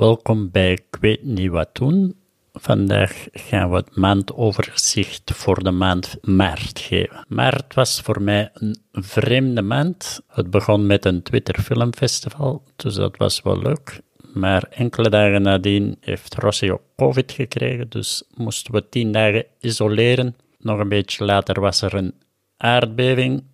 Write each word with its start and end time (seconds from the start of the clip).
Welkom 0.00 0.50
bij 0.50 0.72
Ik 0.72 0.96
weet 1.00 1.22
niet 1.24 1.50
wat 1.50 1.68
doen. 1.72 2.16
Vandaag 2.52 3.26
gaan 3.32 3.70
we 3.70 3.76
het 3.76 3.96
maandoverzicht 3.96 5.32
voor 5.34 5.62
de 5.62 5.70
maand 5.70 6.16
maart 6.22 6.78
geven. 6.78 7.24
Maart 7.28 7.74
was 7.74 8.00
voor 8.00 8.22
mij 8.22 8.50
een 8.54 8.76
vreemde 8.92 9.62
maand. 9.62 10.20
Het 10.26 10.50
begon 10.50 10.86
met 10.86 11.04
een 11.04 11.22
Twitter 11.22 11.60
Filmfestival, 11.62 12.62
dus 12.76 12.94
dat 12.94 13.16
was 13.16 13.42
wel 13.42 13.58
leuk. 13.62 14.00
Maar 14.34 14.62
enkele 14.70 15.10
dagen 15.10 15.42
nadien 15.42 15.96
heeft 16.00 16.34
Rossi 16.34 16.72
ook 16.72 16.82
COVID 16.96 17.32
gekregen, 17.32 17.88
dus 17.88 18.22
moesten 18.34 18.72
we 18.72 18.88
tien 18.88 19.12
dagen 19.12 19.46
isoleren. 19.58 20.36
Nog 20.58 20.78
een 20.78 20.88
beetje 20.88 21.24
later 21.24 21.60
was 21.60 21.82
er 21.82 21.94
een 21.94 22.14
aardbeving. 22.56 23.44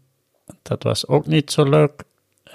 Dat 0.63 0.83
was 0.83 1.07
ook 1.07 1.27
niet 1.27 1.53
zo 1.53 1.69
leuk. 1.69 2.03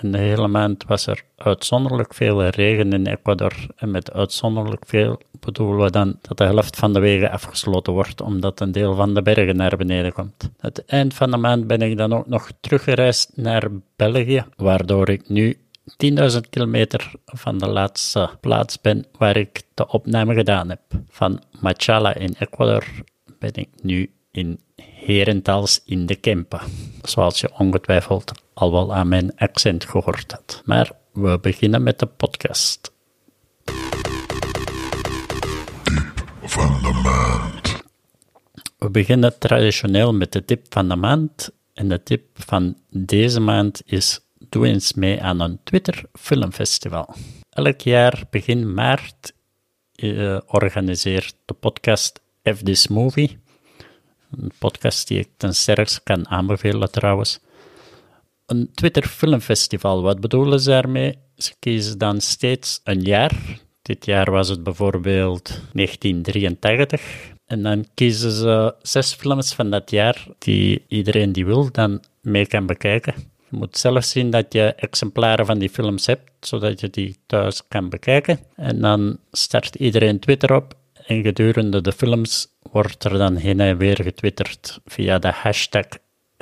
En 0.02 0.12
de 0.12 0.18
hele 0.18 0.48
maand 0.48 0.84
was 0.88 1.08
er 1.08 1.24
uitzonderlijk 1.36 2.14
veel 2.14 2.44
regen 2.48 2.94
in 2.94 3.08
Ecuador. 3.08 3.54
En 3.76 3.92
met 3.92 4.14
uitzonderlijk 4.14 4.84
veel 4.88 5.22
bedoelen 5.40 5.86
we 5.86 5.92
dan 5.92 6.20
dat 6.22 6.38
de 6.38 6.44
helft 6.44 6.76
van 6.78 6.94
de 6.94 7.00
wegen 7.00 7.32
afgesloten 7.32 7.94
wordt, 7.94 8.22
omdat 8.22 8.60
een 8.60 8.72
deel 8.72 8.96
van 8.96 9.14
de 9.14 9.22
bergen 9.22 9.56
naar 9.56 9.78
beneden 9.78 10.14
komt. 10.14 10.50
Het 10.60 10.86
eind 10.86 11.14
van 11.14 11.32
de 11.32 11.38
maand 11.38 11.68
ben 11.68 11.82
ik 11.82 11.98
dan 11.98 12.14
ook 12.14 12.28
nog 12.28 12.52
teruggereisd 12.60 13.32
naar 13.36 13.70
België, 13.96 14.46
waardoor 14.56 15.10
ik 15.10 15.30
nu 15.30 15.58
10.000 16.06 16.40
kilometer 16.50 17.12
van 17.26 17.58
de 17.58 17.68
laatste 17.68 18.30
plaats 18.40 18.82
ben 18.82 19.06
waar 19.18 19.38
ik 19.38 19.62
de 19.74 19.88
opname 19.88 20.34
gedaan 20.34 20.70
heb. 20.70 20.82
Van 21.10 21.42
Machala 21.60 22.16
in 22.16 22.36
Ecuador 22.40 22.86
ben 23.40 23.54
ik 23.54 23.70
nu 23.82 24.12
in 24.32 24.60
Herentals 24.76 25.82
in 25.86 26.06
de 26.06 26.16
Kempen, 26.16 26.62
zoals 27.02 27.40
je 27.40 27.58
ongetwijfeld 27.58 28.41
al 28.54 28.72
wel 28.72 28.94
aan 28.94 29.08
mijn 29.08 29.36
accent 29.38 29.86
gehoord 29.86 30.32
had. 30.32 30.62
Maar 30.66 30.92
we 31.14 31.40
beginnen 31.42 31.84
met 31.84 32.00
de 32.00 32.06
podcast. 32.06 32.92
van 36.52 36.82
de 36.82 37.02
maand. 37.04 37.84
We 38.78 38.90
beginnen 38.90 39.40
traditioneel 39.40 40.14
met 40.14 40.32
de 40.32 40.46
tip 40.46 40.66
van 40.70 40.90
de 40.90 40.96
maand. 40.96 41.52
En 41.74 41.90
de 41.90 42.04
tip 42.04 42.24
van 42.34 42.78
deze 42.90 43.40
maand 43.40 43.82
is: 43.86 44.20
doe 44.50 44.68
eens 44.68 44.94
mee 44.94 45.22
aan 45.22 45.40
een 45.40 45.60
Twitter 45.64 46.04
Filmfestival. 46.14 47.16
Elk 47.50 47.82
jaar 47.82 48.24
begin 48.30 48.74
maart 48.74 49.34
eh, 49.96 50.38
organiseert 50.48 51.36
de 51.46 51.54
podcast 51.54 52.22
F 52.56 52.64
This 52.64 52.88
Movie. 52.88 53.40
Een 54.32 54.52
podcast 54.60 55.08
die 55.08 55.20
ik 55.20 55.30
ten 55.38 55.56
sterkste 55.56 56.02
kan 56.04 56.28
aanbevelen 56.28 56.92
trouwens. 56.92 57.40
Een 58.52 58.70
Twitter 58.74 59.08
Filmfestival, 59.08 60.02
wat 60.02 60.20
bedoelen 60.20 60.60
ze 60.60 60.70
daarmee? 60.70 61.18
Ze 61.38 61.54
kiezen 61.60 61.98
dan 61.98 62.22
steeds 62.22 62.82
een 62.84 63.02
jaar. 63.02 63.32
Dit 63.82 64.06
jaar 64.06 64.32
was 64.32 64.50
het 64.50 64.64
bijvoorbeeld 64.64 65.48
1983. 65.74 67.02
En 67.46 67.64
dan 67.64 67.86
kiezen 67.94 68.32
ze 68.32 68.76
zes 68.82 69.14
films 69.14 69.54
van 69.54 69.70
dat 69.70 69.92
jaar 69.92 70.28
die 70.38 70.84
iedereen 70.88 71.32
die 71.32 71.46
wil 71.46 71.72
dan 71.72 72.04
mee 72.22 72.46
kan 72.46 72.66
bekijken. 72.66 73.14
Je 73.50 73.58
moet 73.58 73.78
zelf 73.78 74.04
zien 74.04 74.30
dat 74.30 74.54
je 74.54 74.74
exemplaren 74.74 75.46
van 75.46 75.60
die 75.60 75.70
films 75.70 76.06
hebt, 76.06 76.32
zodat 76.40 76.80
je 76.80 76.90
die 76.90 77.18
thuis 77.26 77.68
kan 77.68 77.90
bekijken. 77.90 78.40
En 78.56 78.82
dan 78.82 79.18
start 79.32 79.76
iedereen 79.76 80.20
Twitter 80.20 80.56
op. 80.56 80.74
En 81.06 81.22
gedurende 81.22 81.82
de 81.82 81.92
films 81.92 82.48
wordt 82.72 83.04
er 83.04 83.18
dan 83.18 83.36
heen 83.36 83.60
en 83.60 83.78
weer 83.78 84.00
getwitterd 84.04 84.80
via 84.86 85.20
de 85.20 85.32
hashtag 85.32 85.86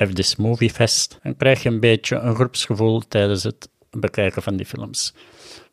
FThisMovieFest. 0.06 1.18
Dan 1.22 1.36
krijg 1.36 1.62
je 1.62 1.68
een 1.68 1.80
beetje 1.80 2.16
een 2.16 2.34
groepsgevoel 2.34 3.00
tijdens 3.08 3.42
het 3.42 3.68
bekijken 3.90 4.42
van 4.42 4.56
die 4.56 4.66
films. 4.66 5.14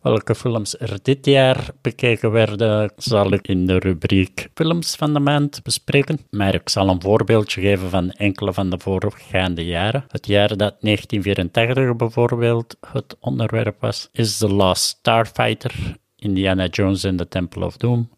Welke 0.01 0.35
films 0.35 0.79
er 0.79 0.99
dit 1.01 1.25
jaar 1.25 1.69
bekeken 1.81 2.31
werden, 2.31 2.91
zal 2.97 3.31
ik 3.31 3.47
in 3.47 3.65
de 3.65 3.77
rubriek 3.77 4.49
Films 4.53 4.95
van 4.95 5.13
de 5.13 5.19
Maand 5.19 5.63
bespreken. 5.63 6.19
Maar 6.29 6.53
ik 6.53 6.69
zal 6.69 6.89
een 6.89 7.01
voorbeeldje 7.01 7.61
geven 7.61 7.89
van 7.89 8.11
enkele 8.11 8.53
van 8.53 8.69
de 8.69 8.79
voorgaande 8.79 9.65
jaren. 9.65 10.05
Het 10.07 10.27
jaar 10.27 10.47
dat 10.47 10.75
1984 10.79 11.95
bijvoorbeeld 11.95 12.77
het 12.91 13.15
onderwerp 13.19 13.75
was, 13.79 14.09
is 14.11 14.37
The 14.37 14.49
Last 14.49 14.83
Starfighter, 14.83 15.95
Indiana 16.15 16.65
Jones 16.65 17.05
and 17.05 17.17
the 17.17 17.27
Temple 17.27 17.65
of 17.65 17.77
Doom, 17.77 18.09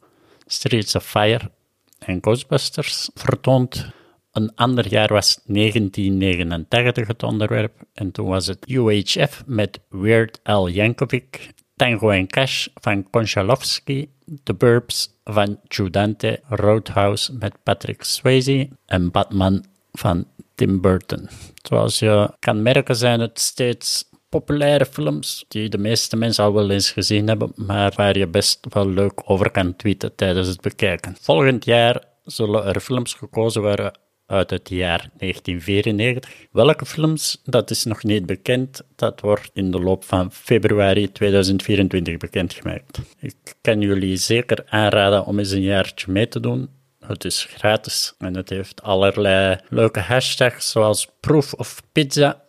Streets 0.46 0.96
of 0.96 1.06
Fire 1.06 1.52
en 2.00 2.18
Ghostbusters 2.22 3.09
vertoond. 3.14 3.92
Een 4.32 4.56
ander 4.56 4.88
jaar 4.88 5.08
was 5.08 5.40
1989 5.46 7.08
het 7.08 7.24
onderwerp 7.24 7.82
en 7.94 8.12
toen 8.12 8.28
was 8.28 8.48
het 8.48 8.68
UHF 8.68 9.44
met 9.46 9.80
Weird 9.90 10.40
Al 10.44 10.70
Yankovic, 10.70 11.54
Tango 11.76 12.10
en 12.10 12.28
Cash 12.28 12.68
van 12.74 13.10
Konchalovsky, 13.10 14.10
The 14.44 14.54
Burbs 14.54 15.20
van 15.24 15.60
Judante, 15.68 16.40
Roadhouse 16.48 17.34
met 17.34 17.64
Patrick 17.64 18.04
Swayze 18.04 18.70
en 18.86 19.12
Batman 19.12 19.66
van 19.92 20.28
Tim 20.56 20.82
Burton. 20.82 21.30
Zoals 21.62 22.00
je 22.00 22.34
kan 22.40 22.62
merken 22.62 22.96
zijn 22.96 23.20
het 23.20 23.40
steeds 23.40 24.10
populaire 24.30 24.86
films 24.86 25.46
die 25.48 25.70
de 25.70 25.78
meeste 25.78 26.16
mensen 26.16 26.44
al 26.44 26.54
wel 26.54 26.70
eens 26.70 26.92
gezien 26.92 27.28
hebben, 27.28 27.52
maar 27.56 27.94
waar 27.96 28.18
je 28.18 28.28
best 28.28 28.66
wel 28.70 28.90
leuk 28.90 29.22
over 29.26 29.52
kan 29.52 29.76
tweeten 29.76 30.16
tijdens 30.16 30.48
het 30.48 30.62
bekijken. 30.62 31.16
Volgend 31.22 31.66
jaar 31.66 32.04
zullen 32.24 32.66
er 32.66 32.80
films 32.80 33.14
gekozen 33.14 33.62
worden 33.62 33.94
uit 34.30 34.50
het 34.50 34.70
jaar 34.70 35.10
1994. 35.18 36.48
Welke 36.52 36.86
films, 36.86 37.42
dat 37.44 37.70
is 37.70 37.84
nog 37.84 38.04
niet 38.04 38.26
bekend. 38.26 38.82
Dat 38.96 39.22
wordt 39.22 39.50
in 39.54 39.72
de 39.72 39.80
loop 39.80 40.04
van 40.04 40.32
februari 40.32 41.12
2024 41.12 42.18
bekendgemaakt. 42.18 43.00
Ik 43.20 43.36
kan 43.62 43.82
jullie 43.82 44.18
zeker 44.18 44.64
aanraden 44.66 45.26
om 45.26 45.40
eens 45.40 45.52
een 45.52 45.62
jaartje 45.62 46.12
mee 46.12 46.28
te 46.28 46.40
doen. 46.40 46.70
Het 47.00 47.26
is 47.26 47.44
gratis 47.44 48.14
en 48.18 48.36
het 48.36 48.50
heeft 48.50 48.84
allerlei 48.84 49.58
leuke 49.70 50.00
hashtags 50.00 50.72
zoals 50.72 51.08
Proof 51.20 51.54
of 51.54 51.82
Pizza. 51.92 52.42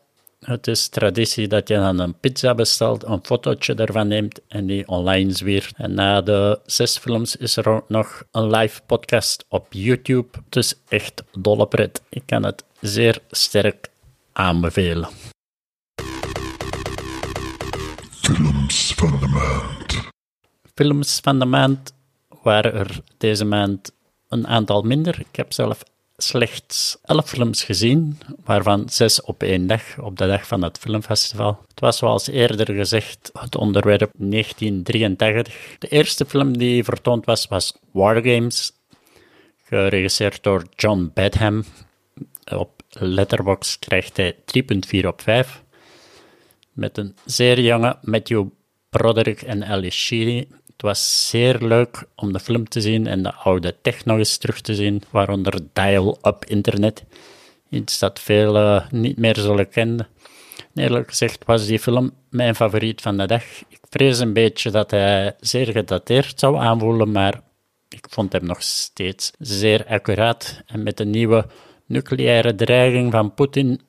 Het 0.51 0.67
is 0.67 0.89
traditie 0.89 1.49
dat 1.49 1.69
je 1.69 1.75
dan 1.75 1.99
een 1.99 2.15
pizza 2.21 2.55
bestelt, 2.55 3.05
een 3.05 3.21
fotootje 3.23 3.75
ervan 3.75 4.09
neemt 4.09 4.41
en 4.49 4.67
die 4.67 4.89
online 4.89 5.33
zwiert. 5.33 5.73
En 5.77 5.95
na 5.95 6.21
de 6.21 6.61
zes 6.67 6.99
films 6.99 7.37
is 7.37 7.57
er 7.57 7.69
ook 7.69 7.89
nog 7.89 8.23
een 8.31 8.51
live 8.51 8.81
podcast 8.87 9.45
op 9.49 9.67
YouTube. 9.73 10.29
Dus 10.49 10.75
echt 10.89 11.23
dolle 11.39 11.67
pret. 11.67 12.03
Ik 12.09 12.23
kan 12.27 12.45
het 12.45 12.65
zeer 12.81 13.19
sterk 13.31 13.91
aanbevelen. 14.33 15.09
Films 18.11 18.95
van 18.95 19.21
de 19.21 19.27
maand. 19.27 20.09
Films 20.75 21.21
van 21.23 21.39
de 21.39 21.45
maand 21.45 21.95
waren 22.43 22.73
er 22.73 23.01
deze 23.17 23.45
maand 23.45 23.93
een 24.29 24.47
aantal 24.47 24.83
minder. 24.83 25.21
Ik 25.21 25.37
heb 25.37 25.53
zelf 25.53 25.83
slechts 26.23 26.99
elf 27.03 27.29
films 27.29 27.65
gezien, 27.65 28.19
waarvan 28.45 28.89
zes 28.89 29.23
op 29.23 29.43
één 29.43 29.67
dag, 29.67 29.99
op 29.99 30.19
de 30.19 30.27
dag 30.27 30.47
van 30.47 30.63
het 30.63 30.79
filmfestival. 30.79 31.59
Het 31.69 31.81
was 31.81 31.97
zoals 31.97 32.29
eerder 32.29 32.75
gezegd 32.75 33.31
het 33.33 33.57
onderwerp 33.57 34.11
1983. 34.17 35.77
De 35.79 35.89
eerste 35.89 36.25
film 36.27 36.59
die 36.59 36.85
vertoond 36.85 37.25
was, 37.25 37.47
was 37.47 37.79
War 37.93 38.15
Games, 38.23 38.73
geregisseerd 39.65 40.43
door 40.43 40.65
John 40.77 41.11
Badham. 41.15 41.65
Op 42.55 42.83
Letterboxd 42.91 43.79
krijgt 43.79 44.17
hij 44.17 44.37
3.4 45.03 45.07
op 45.07 45.21
5. 45.23 45.63
Met 46.73 46.99
een 46.99 47.17
zeer 47.25 47.61
jonge 47.61 47.99
Matthew 48.03 48.47
Broderick 48.91 49.43
en 49.43 49.65
Alice 49.65 49.99
Sheedy. 49.99 50.47
Het 50.81 50.89
was 50.89 51.29
zeer 51.29 51.59
leuk 51.59 52.05
om 52.17 52.33
de 52.33 52.41
film 52.41 52.69
te 52.69 52.81
zien 52.81 53.07
en 53.07 53.23
de 53.23 53.35
oude 53.35 53.75
tech 53.83 54.05
nog 54.05 54.19
eens 54.19 54.37
terug 54.37 54.61
te 54.61 54.75
zien, 54.75 55.03
waaronder 55.11 55.61
dial-up 55.73 56.45
internet. 56.45 57.05
Iets 57.69 57.99
dat 57.99 58.21
velen 58.21 58.87
niet 58.91 59.19
meer 59.19 59.37
zullen 59.37 59.69
kennen. 59.69 60.09
En 60.75 60.83
eerlijk 60.83 61.09
gezegd 61.09 61.45
was 61.45 61.67
die 61.67 61.79
film 61.79 62.13
mijn 62.31 62.55
favoriet 62.55 63.01
van 63.01 63.17
de 63.17 63.27
dag. 63.27 63.43
Ik 63.69 63.81
vrees 63.91 64.19
een 64.19 64.33
beetje 64.33 64.71
dat 64.71 64.91
hij 64.91 65.37
zeer 65.41 65.67
gedateerd 65.67 66.41
zou 66.41 66.57
aanvoelen, 66.57 67.13
maar 67.13 67.41
ik 67.89 68.07
vond 68.11 68.33
hem 68.33 68.45
nog 68.45 68.63
steeds 68.63 69.31
zeer 69.39 69.87
accuraat. 69.87 70.63
En 70.67 70.83
met 70.83 70.97
de 70.97 71.05
nieuwe 71.05 71.47
nucleaire 71.87 72.55
dreiging 72.55 73.13
van 73.13 73.35
Poetin 73.35 73.81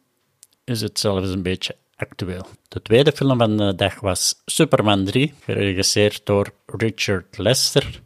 is 0.63 0.81
het 0.81 0.99
zelfs 0.99 1.29
een 1.29 1.43
beetje 1.43 1.75
actueel. 2.01 2.45
De 2.67 2.81
tweede 2.81 3.11
film 3.11 3.37
van 3.37 3.57
de 3.57 3.75
dag 3.75 3.99
was 3.99 4.41
Superman 4.45 5.05
3, 5.05 5.33
geregisseerd 5.43 6.25
door 6.25 6.53
Richard 6.65 7.37
Lester. 7.37 8.01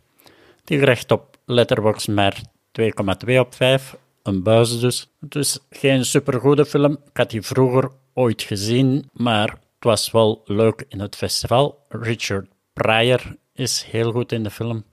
Die 0.63 0.79
krijgt 0.79 1.11
op 1.11 1.37
Letterboxd 1.45 2.07
maar 2.07 2.41
2,2 2.81 3.37
op 3.39 3.55
5, 3.55 3.95
een 4.23 4.43
buis 4.43 4.79
dus. 4.79 5.09
Het 5.19 5.35
is 5.35 5.59
geen 5.69 6.05
supergoede 6.05 6.65
film. 6.65 6.91
Ik 6.91 7.17
had 7.17 7.29
die 7.29 7.41
vroeger 7.41 7.91
ooit 8.13 8.41
gezien, 8.41 9.09
maar 9.13 9.49
het 9.49 9.59
was 9.79 10.11
wel 10.11 10.41
leuk 10.45 10.85
in 10.87 10.99
het 10.99 11.15
festival. 11.15 11.85
Richard 11.89 12.47
Pryor 12.73 13.21
is 13.53 13.83
heel 13.83 14.11
goed 14.11 14.31
in 14.31 14.43
de 14.43 14.51
film. 14.51 14.83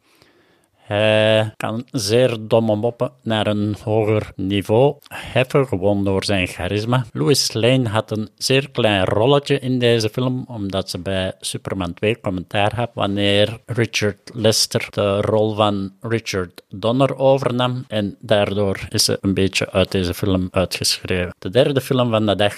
Hij 0.82 1.52
kan 1.56 1.84
zeer 1.90 2.36
domme 2.40 2.76
moppen 2.76 3.12
naar 3.22 3.46
een 3.46 3.76
hoger 3.84 4.32
niveau 4.36 4.96
heffen, 5.08 5.66
gewoon 5.66 6.04
door 6.04 6.24
zijn 6.24 6.46
charisma. 6.46 7.04
Louis 7.12 7.52
Lane 7.52 7.88
had 7.88 8.10
een 8.10 8.28
zeer 8.36 8.70
klein 8.70 9.04
rolletje 9.04 9.58
in 9.58 9.78
deze 9.78 10.08
film, 10.08 10.44
omdat 10.48 10.90
ze 10.90 10.98
bij 10.98 11.32
Superman 11.40 11.94
2 11.94 12.20
commentaar 12.20 12.74
had 12.74 12.90
wanneer 12.94 13.58
Richard 13.66 14.30
Lester 14.34 14.86
de 14.90 15.20
rol 15.20 15.54
van 15.54 15.92
Richard 16.00 16.62
Donner 16.68 17.16
overnam. 17.16 17.84
En 17.88 18.16
daardoor 18.20 18.80
is 18.88 19.04
ze 19.04 19.18
een 19.20 19.34
beetje 19.34 19.70
uit 19.70 19.90
deze 19.90 20.14
film 20.14 20.48
uitgeschreven. 20.50 21.34
De 21.38 21.50
derde 21.50 21.80
film 21.80 22.10
van 22.10 22.26
de 22.26 22.36
dag 22.36 22.54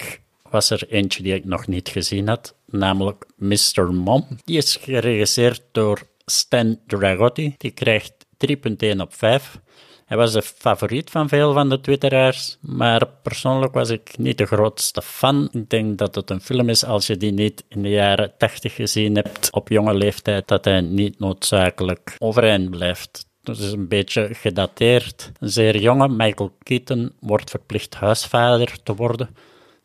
was 0.50 0.70
er 0.70 0.86
eentje 0.88 1.22
die 1.22 1.34
ik 1.34 1.44
nog 1.44 1.66
niet 1.66 1.88
gezien 1.88 2.28
had, 2.28 2.54
namelijk 2.66 3.26
Mr. 3.36 3.92
Mom. 3.92 4.26
Die 4.44 4.56
is 4.56 4.76
geregisseerd 4.76 5.62
door 5.72 6.02
Stan 6.26 6.78
Dragotti. 6.86 7.54
Die 7.58 7.70
krijgt 7.70 8.12
3.1 8.46 8.96
op 8.98 9.14
5. 9.14 9.60
Hij 10.04 10.16
was 10.16 10.32
de 10.32 10.42
favoriet 10.42 11.10
van 11.10 11.28
veel 11.28 11.52
van 11.52 11.68
de 11.68 11.80
twitteraars, 11.80 12.58
maar 12.60 13.06
persoonlijk 13.22 13.74
was 13.74 13.90
ik 13.90 14.18
niet 14.18 14.38
de 14.38 14.46
grootste 14.46 15.02
fan. 15.02 15.48
Ik 15.52 15.70
denk 15.70 15.98
dat 15.98 16.14
het 16.14 16.30
een 16.30 16.40
film 16.40 16.68
is, 16.68 16.84
als 16.84 17.06
je 17.06 17.16
die 17.16 17.32
niet 17.32 17.64
in 17.68 17.82
de 17.82 17.88
jaren 17.88 18.32
80 18.38 18.74
gezien 18.74 19.14
hebt, 19.14 19.52
op 19.52 19.68
jonge 19.68 19.94
leeftijd, 19.94 20.48
dat 20.48 20.64
hij 20.64 20.80
niet 20.80 21.18
noodzakelijk 21.18 22.16
overeind 22.18 22.70
blijft. 22.70 23.26
Het 23.42 23.58
is 23.58 23.72
een 23.72 23.88
beetje 23.88 24.34
gedateerd. 24.34 25.32
Een 25.40 25.50
zeer 25.50 25.76
jonge 25.76 26.08
Michael 26.08 26.52
Keaton 26.62 27.12
wordt 27.20 27.50
verplicht 27.50 27.94
huisvader 27.94 28.82
te 28.82 28.94
worden, 28.94 29.36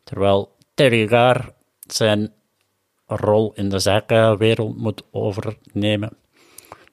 terwijl 0.04 0.56
Terry 0.74 1.08
Gar 1.08 1.52
zijn 1.86 2.32
rol 3.06 3.52
in 3.54 3.68
de 3.68 3.78
zakenwereld 3.78 4.76
moet 4.76 5.02
overnemen. 5.10 6.16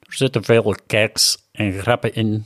Er 0.08 0.16
zitten 0.16 0.44
veel 0.44 0.74
kijks 0.86 1.38
en 1.52 1.72
grappen 1.72 2.14
in. 2.14 2.44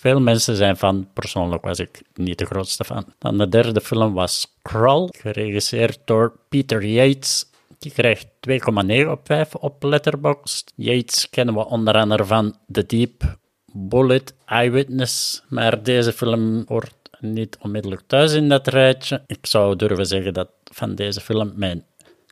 Veel 0.00 0.20
mensen 0.20 0.56
zijn 0.56 0.76
van, 0.76 1.08
persoonlijk 1.12 1.62
was 1.62 1.78
ik 1.78 2.02
niet 2.14 2.38
de 2.38 2.44
grootste 2.44 2.84
fan. 2.84 3.04
Dan 3.18 3.38
de 3.38 3.48
derde 3.48 3.80
film 3.80 4.12
was 4.12 4.54
Crawl, 4.62 5.08
geregisseerd 5.10 5.98
door 6.04 6.38
Peter 6.48 6.84
Yates. 6.84 7.50
Die 7.78 7.92
krijgt 7.92 8.26
2,9 8.48 9.08
op 9.08 9.20
5 9.24 9.54
op 9.54 9.82
Letterboxd. 9.82 10.72
Yates 10.76 11.30
kennen 11.30 11.54
we 11.54 11.66
onder 11.66 11.94
andere 11.94 12.24
van 12.24 12.56
The 12.72 12.86
Deep, 12.86 13.38
Bullet, 13.72 14.34
Eyewitness. 14.46 15.42
Maar 15.48 15.82
deze 15.82 16.12
film 16.12 16.64
hoort 16.66 16.94
niet 17.20 17.58
onmiddellijk 17.60 18.02
thuis 18.06 18.32
in 18.32 18.48
dat 18.48 18.66
rijtje. 18.66 19.22
Ik 19.26 19.46
zou 19.46 19.76
durven 19.76 20.06
zeggen 20.06 20.34
dat 20.34 20.48
van 20.64 20.94
deze 20.94 21.20
film 21.20 21.52
mijn 21.56 21.84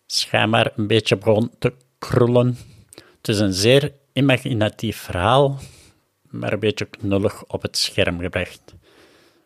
schaamhaar 0.06 0.72
een 0.76 0.86
beetje 0.86 1.16
begon 1.16 1.50
te 1.58 1.72
krullen. 1.98 2.56
Het 3.16 3.28
is 3.28 3.38
een 3.38 3.52
zeer 3.52 3.92
imaginatief 4.12 4.96
verhaal, 4.96 5.58
maar 6.30 6.52
een 6.52 6.60
beetje 6.60 6.84
knullig 6.84 7.44
op 7.46 7.62
het 7.62 7.76
scherm 7.76 8.20
gebracht. 8.20 8.74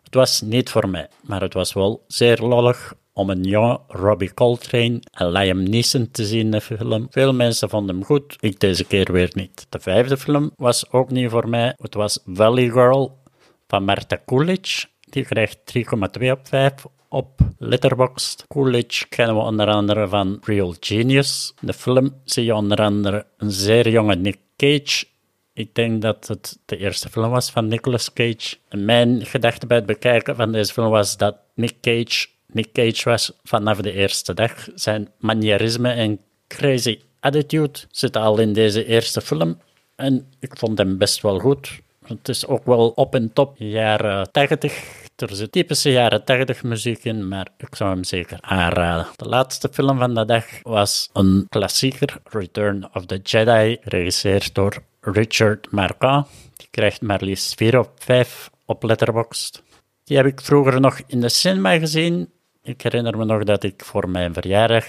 Het 0.03 0.15
was 0.15 0.41
niet 0.41 0.71
voor 0.71 0.89
mij, 0.89 1.09
maar 1.23 1.41
het 1.41 1.55
was 1.55 1.73
wel 1.73 2.05
zeer 2.07 2.39
lollig 2.39 2.95
om 3.13 3.31
een 3.31 3.43
jonge 3.43 3.81
Robbie 3.89 4.35
Coltrane 4.35 5.01
en 5.11 5.31
Liam 5.31 5.63
Neeson 5.63 6.11
te 6.11 6.25
zien 6.25 6.41
in 6.41 6.51
de 6.51 6.61
film. 6.61 7.07
Veel 7.11 7.33
mensen 7.33 7.69
vonden 7.69 7.97
hem 7.97 8.05
goed, 8.05 8.37
ik 8.41 8.61
deze 8.61 8.85
keer 8.85 9.13
weer 9.13 9.31
niet. 9.33 9.67
De 9.69 9.81
vijfde 9.81 10.17
film 10.17 10.51
was 10.57 10.93
ook 10.93 11.11
niet 11.11 11.31
voor 11.31 11.49
mij. 11.49 11.75
Het 11.77 11.95
was 11.95 12.19
Valley 12.27 12.71
Girl 12.71 13.19
van 13.67 13.85
Martha 13.85 14.19
Coolidge. 14.27 14.87
Die 15.01 15.25
krijgt 15.25 15.59
3,2 15.79 16.31
op 16.31 16.49
5 16.49 16.73
op 17.09 17.41
Letterboxd. 17.59 18.45
Coolidge 18.47 19.09
kennen 19.09 19.37
we 19.37 19.43
onder 19.43 19.67
andere 19.67 20.09
van 20.09 20.39
Real 20.45 20.75
Genius. 20.81 21.53
In 21.61 21.67
de 21.67 21.73
film 21.73 22.21
zie 22.25 22.45
je 22.45 22.55
onder 22.55 22.79
andere 22.79 23.27
een 23.37 23.51
zeer 23.51 23.89
jonge 23.89 24.15
Nick 24.15 24.39
Cage. 24.57 25.07
Ik 25.53 25.75
denk 25.75 26.03
dat 26.03 26.29
het 26.29 26.59
de 26.65 26.77
eerste 26.77 27.09
film 27.09 27.31
was 27.31 27.51
van 27.51 27.69
Nicolas 27.69 28.13
Cage. 28.13 28.57
Mijn 28.71 29.27
gedachte 29.27 29.67
bij 29.67 29.77
het 29.77 29.87
bekijken 29.87 30.37
van 30.37 30.53
deze 30.53 30.73
film 30.73 30.91
was 30.91 31.17
dat 31.17 31.37
Nick 31.55 31.75
Cage 31.81 32.27
Nick 32.47 32.73
Cage 32.73 33.09
was 33.09 33.33
vanaf 33.43 33.81
de 33.81 33.93
eerste 33.93 34.35
dag. 34.35 34.69
Zijn 34.75 35.09
manierisme 35.19 35.91
en 35.91 36.21
crazy 36.49 37.01
attitude 37.21 37.79
zitten 37.91 38.23
al 38.23 38.39
in 38.39 38.53
deze 38.53 38.85
eerste 38.85 39.21
film. 39.21 39.61
En 39.95 40.33
ik 40.41 40.57
vond 40.59 40.79
hem 40.79 40.99
best 40.99 41.21
wel 41.21 41.39
goed. 41.39 41.81
Het 42.07 42.29
is 42.29 42.47
ook 42.47 42.67
wel 42.67 42.89
op 42.89 43.15
en 43.15 43.33
top 43.33 43.55
jaren 43.59 44.33
80. 44.33 45.06
Er 45.17 45.35
zit 45.35 45.53
typische 45.53 45.91
jaren 45.91 46.25
80 46.25 46.63
muziek 46.63 47.05
in, 47.05 47.29
maar 47.29 47.49
ik 47.57 47.75
zou 47.75 47.91
hem 47.91 48.05
zeker 48.05 48.39
aanraden. 48.41 49.07
De 49.17 49.29
laatste 49.29 49.69
film 49.73 49.99
van 49.99 50.15
de 50.15 50.25
dag 50.25 50.45
was 50.63 51.11
een 51.13 51.47
klassieker, 51.49 52.17
Return 52.25 52.89
of 52.95 53.07
the 53.07 53.21
Jedi, 53.23 53.77
geregisseerd 53.81 54.55
door 54.55 54.83
Richard 55.01 55.71
Marquand. 55.71 56.27
Die 56.57 56.69
krijgt 56.71 57.03
maar 57.03 57.23
liefst 57.23 57.55
4 57.55 57.79
op 57.79 57.91
5 57.99 58.51
op 58.65 58.83
Letterboxd. 58.83 59.63
Die 60.05 60.17
heb 60.17 60.27
ik 60.27 60.41
vroeger 60.41 60.81
nog 60.81 61.01
in 61.07 61.21
de 61.21 61.29
cinema 61.29 61.79
gezien. 61.79 62.31
Ik 62.63 62.83
herinner 62.83 63.17
me 63.17 63.25
nog 63.25 63.45
dat 63.45 63.63
ik 63.63 63.85
voor 63.85 64.09
mijn 64.09 64.33
verjaardag 64.33 64.87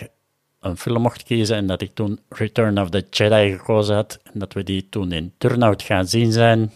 een 0.60 0.78
film 0.78 1.02
mocht 1.02 1.24
kiezen 1.24 1.56
en 1.56 1.68
dat 1.68 1.82
ik 1.82 1.94
toen 1.94 2.20
Return 2.30 2.80
of 2.80 2.90
the 2.90 3.06
Jedi 3.10 3.52
gekozen 3.52 3.96
had 3.96 4.20
en 4.24 4.40
dat 4.40 4.54
we 4.54 4.64
die 4.64 4.88
toen 4.90 5.12
in 5.12 5.34
Turnout 5.38 5.84
gaan 5.84 6.08
zien 6.08 6.32
zijn. 6.32 6.72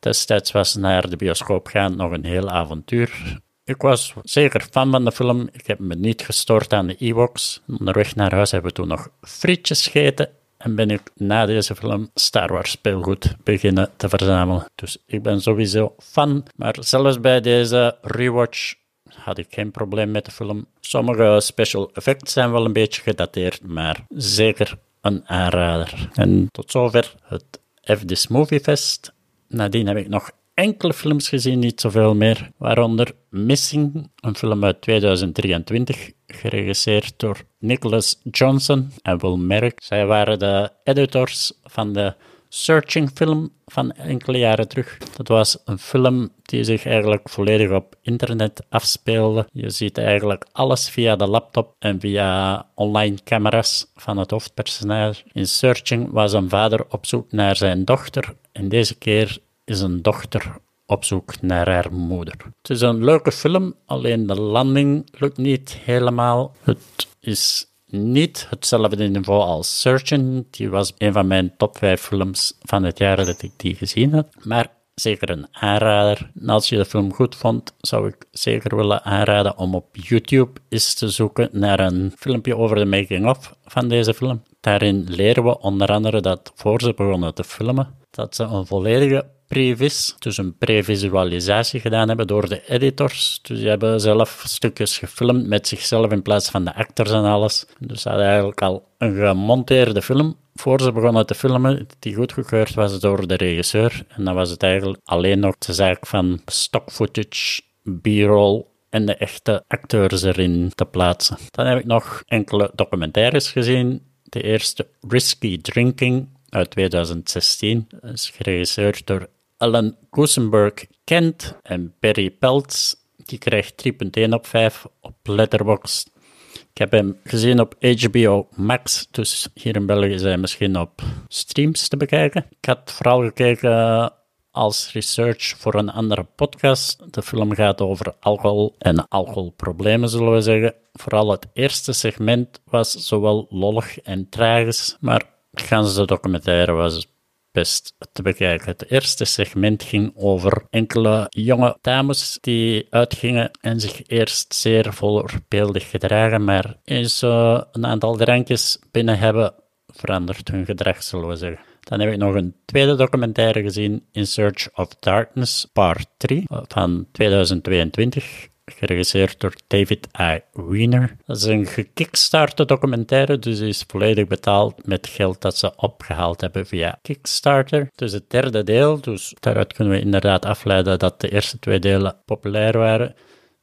Destijds 0.00 0.52
was 0.52 0.74
naar 0.74 1.10
de 1.10 1.16
bioscoop 1.16 1.66
gaan 1.66 1.96
nog 1.96 2.12
een 2.12 2.24
heel 2.24 2.48
avontuur. 2.48 3.38
Ik 3.64 3.82
was 3.82 4.14
zeker 4.22 4.66
fan 4.70 4.90
van 4.90 5.04
de 5.04 5.12
film. 5.12 5.48
Ik 5.52 5.66
heb 5.66 5.78
me 5.78 5.94
niet 5.94 6.22
gestoord 6.22 6.72
aan 6.72 6.86
de 6.86 6.96
Ewoks. 6.96 7.60
Onderweg 7.78 8.14
naar 8.14 8.34
huis 8.34 8.50
hebben 8.50 8.70
we 8.70 8.76
toen 8.76 8.88
nog 8.88 9.08
frietjes 9.20 9.86
gegeten. 9.86 10.28
En 10.56 10.74
ben 10.74 10.90
ik 10.90 11.02
na 11.14 11.46
deze 11.46 11.74
film 11.74 12.10
Star 12.14 12.52
Wars 12.52 12.70
speelgoed 12.70 13.36
beginnen 13.44 13.90
te 13.96 14.08
verzamelen. 14.08 14.64
Dus 14.74 14.98
ik 15.06 15.22
ben 15.22 15.40
sowieso 15.40 15.94
fan. 15.98 16.44
Maar 16.56 16.76
zelfs 16.80 17.20
bij 17.20 17.40
deze 17.40 17.96
rewatch 18.02 18.74
had 19.14 19.38
ik 19.38 19.46
geen 19.50 19.70
probleem 19.70 20.10
met 20.10 20.24
de 20.24 20.30
film. 20.30 20.66
Sommige 20.80 21.40
special 21.40 21.90
effects 21.92 22.32
zijn 22.32 22.52
wel 22.52 22.64
een 22.64 22.72
beetje 22.72 23.02
gedateerd, 23.02 23.62
maar 23.62 24.04
zeker 24.08 24.78
een 25.00 25.28
aanrader. 25.28 26.08
En 26.12 26.48
tot 26.50 26.70
zover 26.70 27.14
het 27.22 27.60
F 27.98 28.04
This 28.04 28.28
Movie 28.28 28.60
Fest. 28.60 29.12
Nadien 29.52 29.86
heb 29.86 29.96
ik 29.96 30.08
nog 30.08 30.30
enkele 30.54 30.92
films 30.92 31.28
gezien, 31.28 31.58
niet 31.58 31.80
zoveel 31.80 32.14
meer. 32.14 32.50
Waaronder 32.56 33.12
Missing, 33.30 34.10
een 34.20 34.36
film 34.36 34.64
uit 34.64 34.80
2023, 34.80 36.10
geregisseerd 36.26 37.12
door 37.16 37.42
Nicholas 37.58 38.20
Johnson 38.30 38.90
en 39.02 39.18
Will 39.18 39.36
Merrick. 39.36 39.82
Zij 39.82 40.06
waren 40.06 40.38
de 40.38 40.70
editors 40.84 41.52
van 41.64 41.92
de 41.92 42.14
Searching 42.52 43.10
film 43.14 43.52
van 43.66 43.92
enkele 43.92 44.38
jaren 44.38 44.68
terug. 44.68 44.98
Dat 45.16 45.28
was 45.28 45.58
een 45.64 45.78
film 45.78 46.28
die 46.42 46.64
zich 46.64 46.86
eigenlijk 46.86 47.28
volledig 47.28 47.70
op 47.70 47.94
internet 48.02 48.62
afspeelde. 48.68 49.46
Je 49.52 49.70
ziet 49.70 49.98
eigenlijk 49.98 50.46
alles 50.52 50.88
via 50.88 51.16
de 51.16 51.26
laptop 51.26 51.74
en 51.78 52.00
via 52.00 52.66
online 52.74 53.18
camera's 53.24 53.90
van 53.96 54.18
het 54.18 54.30
hoofdpersonage. 54.30 55.22
In 55.32 55.46
Searching 55.46 56.10
was 56.12 56.32
een 56.32 56.48
vader 56.48 56.86
op 56.88 57.06
zoek 57.06 57.32
naar 57.32 57.56
zijn 57.56 57.84
dochter 57.84 58.34
en 58.52 58.68
deze 58.68 58.98
keer 58.98 59.38
is 59.70 59.80
een 59.80 60.02
dochter 60.02 60.56
op 60.86 61.04
zoek 61.04 61.40
naar 61.40 61.68
haar 61.68 61.92
moeder. 61.92 62.34
Het 62.62 62.70
is 62.70 62.80
een 62.80 63.04
leuke 63.04 63.32
film, 63.32 63.74
alleen 63.86 64.26
de 64.26 64.40
landing 64.40 65.08
lukt 65.18 65.36
niet 65.36 65.72
helemaal. 65.84 66.54
Het 66.62 67.08
is 67.20 67.66
niet 67.86 68.46
hetzelfde 68.50 69.08
niveau 69.08 69.40
als 69.40 69.80
Searching. 69.80 70.46
Die 70.50 70.70
was 70.70 70.92
een 70.98 71.12
van 71.12 71.26
mijn 71.26 71.56
top 71.56 71.78
5 71.78 72.00
films 72.00 72.58
van 72.60 72.82
het 72.82 72.98
jaar 72.98 73.16
dat 73.16 73.42
ik 73.42 73.52
die 73.56 73.74
gezien 73.74 74.12
heb. 74.12 74.28
Maar 74.42 74.70
zeker 74.94 75.30
een 75.30 75.46
aanrader. 75.50 76.30
En 76.40 76.48
als 76.48 76.68
je 76.68 76.76
de 76.76 76.84
film 76.84 77.12
goed 77.12 77.36
vond, 77.36 77.74
zou 77.80 78.08
ik 78.08 78.26
zeker 78.30 78.76
willen 78.76 79.02
aanraden 79.02 79.58
om 79.58 79.74
op 79.74 79.96
YouTube 79.96 80.60
eens 80.68 80.94
te 80.94 81.08
zoeken 81.08 81.48
naar 81.52 81.80
een 81.80 82.12
filmpje 82.16 82.56
over 82.56 82.76
de 82.76 82.84
making-of 82.84 83.54
van 83.64 83.88
deze 83.88 84.14
film. 84.14 84.42
Daarin 84.60 85.04
leren 85.08 85.44
we 85.44 85.58
onder 85.58 85.88
andere 85.88 86.20
dat 86.20 86.52
voor 86.54 86.80
ze 86.80 86.94
begonnen 86.94 87.34
te 87.34 87.44
filmen, 87.44 87.94
dat 88.10 88.34
ze 88.34 88.42
een 88.42 88.66
volledige 88.66 89.38
previs, 89.50 90.14
dus 90.18 90.36
een 90.36 90.56
previsualisatie 90.58 91.80
gedaan 91.80 92.08
hebben 92.08 92.26
door 92.26 92.48
de 92.48 92.62
editors. 92.66 93.38
Dus 93.42 93.58
die 93.58 93.68
hebben 93.68 94.00
zelf 94.00 94.42
stukjes 94.46 94.98
gefilmd 94.98 95.46
met 95.46 95.68
zichzelf 95.68 96.10
in 96.10 96.22
plaats 96.22 96.50
van 96.50 96.64
de 96.64 96.74
actors 96.74 97.10
en 97.10 97.24
alles. 97.24 97.66
Dus 97.78 98.02
ze 98.02 98.08
hadden 98.08 98.26
eigenlijk 98.26 98.62
al 98.62 98.84
een 98.98 99.14
gemonteerde 99.14 100.02
film 100.02 100.36
voor 100.54 100.80
ze 100.80 100.92
begonnen 100.92 101.26
te 101.26 101.34
filmen, 101.34 101.86
die 101.98 102.14
goedgekeurd 102.14 102.74
was 102.74 103.00
door 103.00 103.26
de 103.26 103.34
regisseur. 103.34 104.04
En 104.08 104.24
dan 104.24 104.34
was 104.34 104.50
het 104.50 104.62
eigenlijk 104.62 105.00
alleen 105.04 105.38
nog 105.38 105.58
de 105.58 105.72
zaak 105.72 106.06
van 106.06 106.40
stock 106.46 106.90
footage, 106.92 107.62
b-roll 108.00 108.64
en 108.90 109.06
de 109.06 109.14
echte 109.14 109.64
acteurs 109.68 110.22
erin 110.22 110.72
te 110.74 110.84
plaatsen. 110.84 111.36
Dan 111.50 111.66
heb 111.66 111.78
ik 111.78 111.84
nog 111.86 112.22
enkele 112.26 112.70
documentaires 112.74 113.50
gezien. 113.50 114.02
De 114.22 114.42
eerste 114.42 114.86
Risky 115.08 115.60
Drinking 115.60 116.28
uit 116.48 116.70
2016 116.70 117.88
is 118.02 118.30
geregisseerd 118.30 119.06
door 119.06 119.28
Alan 119.60 119.96
Gusenberg 120.10 120.86
Kent 121.04 121.56
en 121.62 121.94
Perry 121.98 122.30
Peltz. 122.30 122.94
Die 123.16 123.38
krijgt 123.38 123.82
3.1 124.18 124.28
op 124.30 124.46
5 124.46 124.86
op 125.00 125.14
Letterboxd. 125.22 126.10
Ik 126.52 126.78
heb 126.78 126.90
hem 126.90 127.16
gezien 127.24 127.60
op 127.60 127.74
HBO 127.80 128.48
Max, 128.56 129.08
dus 129.10 129.48
hier 129.54 129.76
in 129.76 129.86
België 129.86 130.18
zijn 130.18 130.40
misschien 130.40 130.78
op 130.78 131.02
streams 131.28 131.88
te 131.88 131.96
bekijken. 131.96 132.46
Ik 132.48 132.64
had 132.64 132.92
vooral 132.92 133.22
gekeken 133.22 134.12
als 134.50 134.92
research 134.92 135.54
voor 135.56 135.74
een 135.74 135.90
andere 135.90 136.24
podcast. 136.24 137.14
De 137.14 137.22
film 137.22 137.54
gaat 137.54 137.80
over 137.80 138.14
alcohol 138.20 138.74
en 138.78 139.08
alcoholproblemen, 139.08 140.08
zullen 140.08 140.32
we 140.32 140.40
zeggen. 140.40 140.74
Vooral 140.92 141.30
het 141.30 141.46
eerste 141.52 141.92
segment 141.92 142.60
was 142.64 142.92
zowel 142.92 143.46
lollig 143.50 144.00
en 144.00 144.28
tragisch, 144.28 144.96
maar 145.00 145.24
de 145.50 146.02
documentaire 146.06 146.72
was 146.72 147.08
best 147.52 147.94
te 148.12 148.22
bekijken. 148.22 148.66
Het 148.66 148.90
eerste 148.90 149.24
segment 149.24 149.82
ging 149.82 150.12
over 150.14 150.66
enkele 150.70 151.26
jonge 151.28 151.78
dames 151.80 152.38
die 152.40 152.86
uitgingen 152.90 153.50
en 153.60 153.80
zich 153.80 154.06
eerst 154.06 154.54
zeer 154.54 154.92
voorbeeldig 154.92 155.90
gedragen, 155.90 156.44
maar 156.44 156.76
eens 156.84 157.22
uh, 157.22 157.60
een 157.72 157.86
aantal 157.86 158.16
drankjes 158.16 158.78
binnen 158.90 159.18
hebben, 159.18 159.54
verandert 159.86 160.48
hun 160.48 160.64
gedrag, 160.64 161.02
zullen 161.02 161.28
we 161.28 161.36
zeggen. 161.36 161.60
Dan 161.80 162.00
heb 162.00 162.12
ik 162.12 162.18
nog 162.18 162.34
een 162.34 162.56
tweede 162.64 162.94
documentaire 162.96 163.62
gezien, 163.62 164.06
In 164.12 164.26
Search 164.26 164.68
of 164.74 164.88
Darkness, 164.88 165.66
part 165.72 166.06
3, 166.16 166.44
van 166.46 167.06
2022 167.12 168.48
geregisseerd 168.76 169.40
door 169.40 169.54
David 169.66 170.06
I. 170.20 170.40
Wiener. 170.52 171.16
Dat 171.26 171.36
is 171.36 171.44
een 171.44 171.66
gekickstarte 171.66 172.64
documentaire, 172.64 173.38
dus 173.38 173.58
die 173.58 173.68
is 173.68 173.84
volledig 173.86 174.26
betaald 174.26 174.86
met 174.86 175.06
geld 175.06 175.40
dat 175.40 175.56
ze 175.56 175.76
opgehaald 175.76 176.40
hebben 176.40 176.66
via 176.66 176.98
Kickstarter. 177.02 177.88
Dus 177.94 178.12
het 178.12 178.30
derde 178.30 178.64
deel, 178.64 179.00
dus 179.00 179.34
daaruit 179.40 179.72
kunnen 179.72 179.94
we 179.94 180.00
inderdaad 180.00 180.44
afleiden 180.44 180.98
dat 180.98 181.20
de 181.20 181.30
eerste 181.30 181.58
twee 181.58 181.78
delen 181.78 182.16
populair 182.24 182.78
waren. 182.78 183.14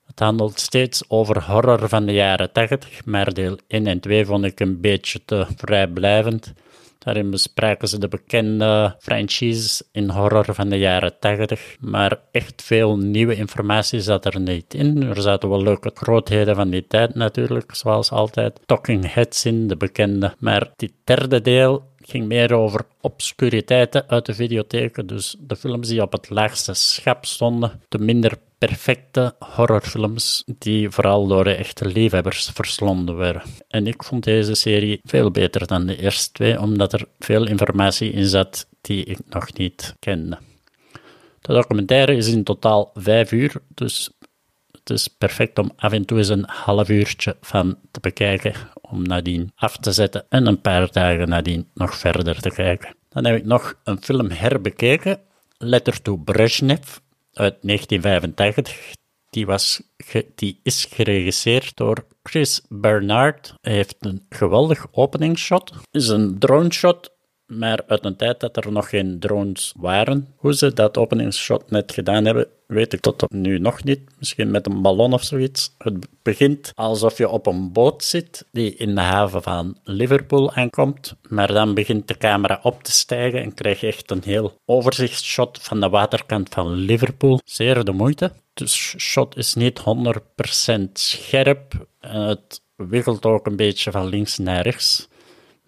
Het 0.06 0.20
handelt 0.20 0.60
steeds 0.60 1.04
over 1.08 1.44
horror 1.44 1.90
van 1.90 2.06
de 2.06 2.14
jaren 2.14 2.52
80, 2.52 3.06
maar 3.06 3.34
deel 3.34 3.58
1 3.68 3.88
en 3.88 4.00
2 4.00 4.26
vond 4.26 4.44
ik 4.44 4.60
een 4.60 4.82
beetje 4.82 5.26
te 5.26 5.46
vrijblijvend. 5.56 6.54
Daarin 7.08 7.30
bespraken 7.30 7.88
ze 7.88 8.00
de 8.00 8.08
bekende 8.08 8.96
franchises 9.00 9.84
in 9.92 10.10
horror 10.10 10.46
van 10.54 10.70
de 10.70 10.78
jaren 10.78 11.20
80. 11.20 11.76
Maar 11.80 12.20
echt 12.32 12.62
veel 12.62 12.98
nieuwe 12.98 13.36
informatie 13.36 14.02
zat 14.02 14.26
er 14.26 14.40
niet 14.40 14.74
in. 14.74 15.04
Er 15.04 15.22
zaten 15.22 15.50
wel 15.50 15.64
leuke 15.64 15.92
grootheden 15.94 16.56
van 16.56 16.70
die 16.70 16.88
tijd 16.88 17.16
natuurlijk, 17.16 17.76
zoals 17.76 18.12
altijd. 18.12 18.60
Talking 18.66 19.14
Heads 19.14 19.46
in, 19.46 19.68
de 19.68 19.78
bekende. 19.78 20.36
Maar 20.40 20.72
die 20.76 20.94
derde 21.04 21.42
deel 21.42 21.84
ging 21.98 22.28
meer 22.28 22.54
over 22.54 22.82
obscuriteiten 23.02 24.08
uit 24.08 24.26
de 24.26 24.34
videotheken. 24.34 25.08
Dus 25.08 25.36
de 25.40 25.56
films 25.56 25.88
die 25.88 26.02
op 26.02 26.12
het 26.12 26.30
laagste 26.30 26.74
schap 26.74 27.26
stonden, 27.26 27.82
de 27.88 28.00
minder 28.00 28.38
perfecte 28.58 29.36
horrorfilms 29.40 30.44
die 30.58 30.90
vooral 30.90 31.28
door 31.28 31.44
de 31.44 31.56
echte 31.56 31.86
liefhebbers 31.86 32.50
verslonden 32.54 33.16
werden. 33.16 33.42
En 33.68 33.88
ik 33.88 34.04
vond 34.04 34.24
deze 34.24 34.56
serie 34.56 35.00
veel 35.04 35.32
beter 35.32 35.68
dan 35.68 35.86
de 35.86 35.98
eerste 35.98 36.32
twee, 36.32 36.60
omdat 36.60 36.94
er 36.94 37.06
veel 37.20 37.48
informatie 37.48 38.12
in 38.12 38.26
zat 38.26 38.68
die 38.82 39.04
ik 39.04 39.20
nog 39.30 39.54
niet 39.54 39.96
kende. 40.00 40.38
De 41.42 41.54
documentaire 41.54 42.16
is 42.16 42.28
in 42.28 42.44
totaal 42.44 42.92
vijf 42.94 43.32
uur, 43.32 43.62
dus 43.68 44.10
het 44.72 44.90
is 44.90 45.08
perfect 45.08 45.60
om 45.60 45.72
af 45.76 45.92
en 45.92 46.06
toe 46.06 46.18
eens 46.18 46.30
een 46.30 46.46
half 46.48 46.90
uurtje 46.90 47.36
van 47.42 47.78
te 47.92 48.00
bekijken, 48.00 48.54
om 48.82 49.04
nadien 49.04 49.52
af 49.56 49.78
te 49.78 49.92
zetten 49.92 50.26
en 50.30 50.46
een 50.46 50.62
paar 50.62 50.92
dagen 50.92 51.30
nadien 51.30 51.68
nog 51.74 51.96
verder 51.96 52.42
te 52.42 52.50
kijken. 52.50 52.96
Dan 53.10 53.26
heb 53.26 53.36
ik 53.36 53.46
nog 53.46 53.74
een 53.84 54.02
film 54.02 54.30
herbekeken, 54.30 55.20
Letter 55.58 56.02
to 56.02 56.16
Brezhnev 56.16 56.98
uit 57.38 57.56
1985. 57.62 58.96
Die, 59.30 59.46
was 59.46 59.82
die 60.36 60.60
is 60.64 60.86
geregisseerd 60.86 61.76
door 61.76 62.06
Chris 62.24 62.62
Bernard. 62.70 63.54
Hij 63.62 63.74
heeft 63.74 63.96
een 64.00 64.26
geweldig 64.30 64.88
openingsshot. 64.92 65.74
Is 65.92 66.08
een 66.08 66.40
drone 66.40 66.74
shot 66.74 67.17
maar 67.48 67.84
uit 67.88 68.06
een 68.06 68.16
tijd 68.16 68.40
dat 68.40 68.58
er 68.58 68.72
nog 68.72 68.90
geen 68.90 69.20
drones 69.20 69.74
waren. 69.78 70.28
Hoe 70.36 70.54
ze 70.54 70.74
dat 70.74 70.98
openingsshot 70.98 71.70
net 71.72 71.92
gedaan 71.92 72.26
hebben, 72.26 72.48
weet 72.68 72.94
ik 72.94 73.00
tot 73.00 73.32
nu 73.32 73.60
nog 73.60 73.84
niet. 73.84 74.00
Misschien 74.20 74.52
met 74.52 74.66
een 74.66 74.82
ballon 74.82 75.14
of 75.14 75.24
zoiets. 75.24 75.74
Het 75.78 76.08
begint 76.22 76.72
alsof 76.76 77.18
je 77.18 77.30
op 77.30 77.46
een 77.46 77.72
boot 77.72 78.04
zit 78.04 78.46
die 78.52 78.76
in 78.76 78.96
de 78.96 79.02
haven 79.02 79.44
van 79.44 79.78
Liverpool 79.84 80.54
aankomt. 80.54 81.16
Maar 81.30 81.54
dan 81.54 81.74
begint 81.74 82.08
de 82.08 82.18
camera 82.18 82.60
op 82.64 82.84
te 82.84 82.92
stijgen 82.92 83.42
en 83.42 83.54
krijg 83.54 83.80
je 83.80 83.88
echt 83.88 84.12
een 84.12 84.24
heel 84.26 84.58
overzichtsshot 84.66 85.60
van 85.62 85.80
de 85.80 85.90
waterkant 85.90 86.50
van 86.50 86.72
Liverpool. 86.72 87.40
Zeer 87.46 87.84
de 87.84 87.92
moeite. 87.92 88.32
De 88.54 88.68
shot 88.68 89.38
is 89.38 89.54
niet 89.54 89.80
100% 89.80 90.82
scherp. 90.94 91.88
Het 92.00 92.62
wiggelt 92.76 93.26
ook 93.26 93.46
een 93.46 93.56
beetje 93.56 93.92
van 93.92 94.08
links 94.08 94.38
naar 94.38 94.62
rechts. 94.62 95.08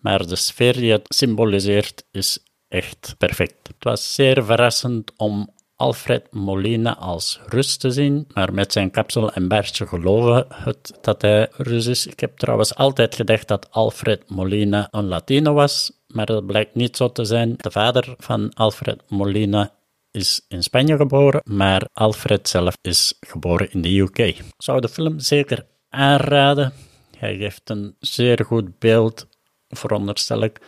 Maar 0.02 0.28
de 0.28 0.36
sfeer 0.36 0.74
die 0.74 0.92
het 0.92 1.06
symboliseert 1.16 2.04
is 2.12 2.44
echt 2.68 3.16
perfect. 3.18 3.68
Het 3.68 3.84
was 3.84 4.14
zeer 4.14 4.46
verrassend 4.46 5.12
om 5.18 5.50
Alfred 5.76 6.28
Molina 6.32 6.98
als 6.98 7.40
Rus 7.46 7.78
te 7.78 7.92
zien, 7.92 8.28
maar 8.34 8.54
met 8.54 8.72
zijn 8.72 8.92
kapsel 8.92 9.34
en 9.34 9.48
baardje 9.48 9.88
geloven 9.88 10.46
het 10.50 10.98
dat 11.02 11.22
hij 11.22 11.48
Rus 11.52 11.86
is. 11.86 12.08
Ik 12.08 12.20
heb 12.20 12.38
trouwens 12.38 12.76
altijd 12.76 13.16
gedacht 13.16 13.48
dat 13.48 13.72
Alfred 13.72 14.30
Molina 14.30 14.88
een 14.92 15.08
Latino 15.08 15.54
was, 15.54 15.92
maar 16.08 16.26
dat 16.26 16.46
blijkt 16.46 16.76
niet 16.76 16.98
zo 16.98 17.12
te 17.12 17.26
zijn. 17.26 17.54
De 17.58 17.72
vader 17.72 18.16
van 18.18 18.54
Alfred 18.54 19.02
Molina 19.08 19.74
is 20.12 20.46
in 20.48 20.64
Spanje 20.64 20.96
geboren, 20.96 21.42
maar 21.44 21.88
Alfred 21.94 22.50
zelf 22.50 22.76
is 22.82 23.14
geboren 23.20 23.72
in 23.72 23.82
de 23.82 24.00
UK. 24.00 24.18
Ik 24.18 24.44
zou 24.58 24.82
de 24.82 24.90
film 24.90 25.20
zeker 25.20 25.66
aanraden. 25.90 26.74
Hij 27.18 27.38
geeft 27.38 27.70
een 27.70 27.96
zeer 28.00 28.46
goed 28.46 28.80
beeld 28.80 29.28
veronderstel 29.70 30.44
ik, 30.44 30.62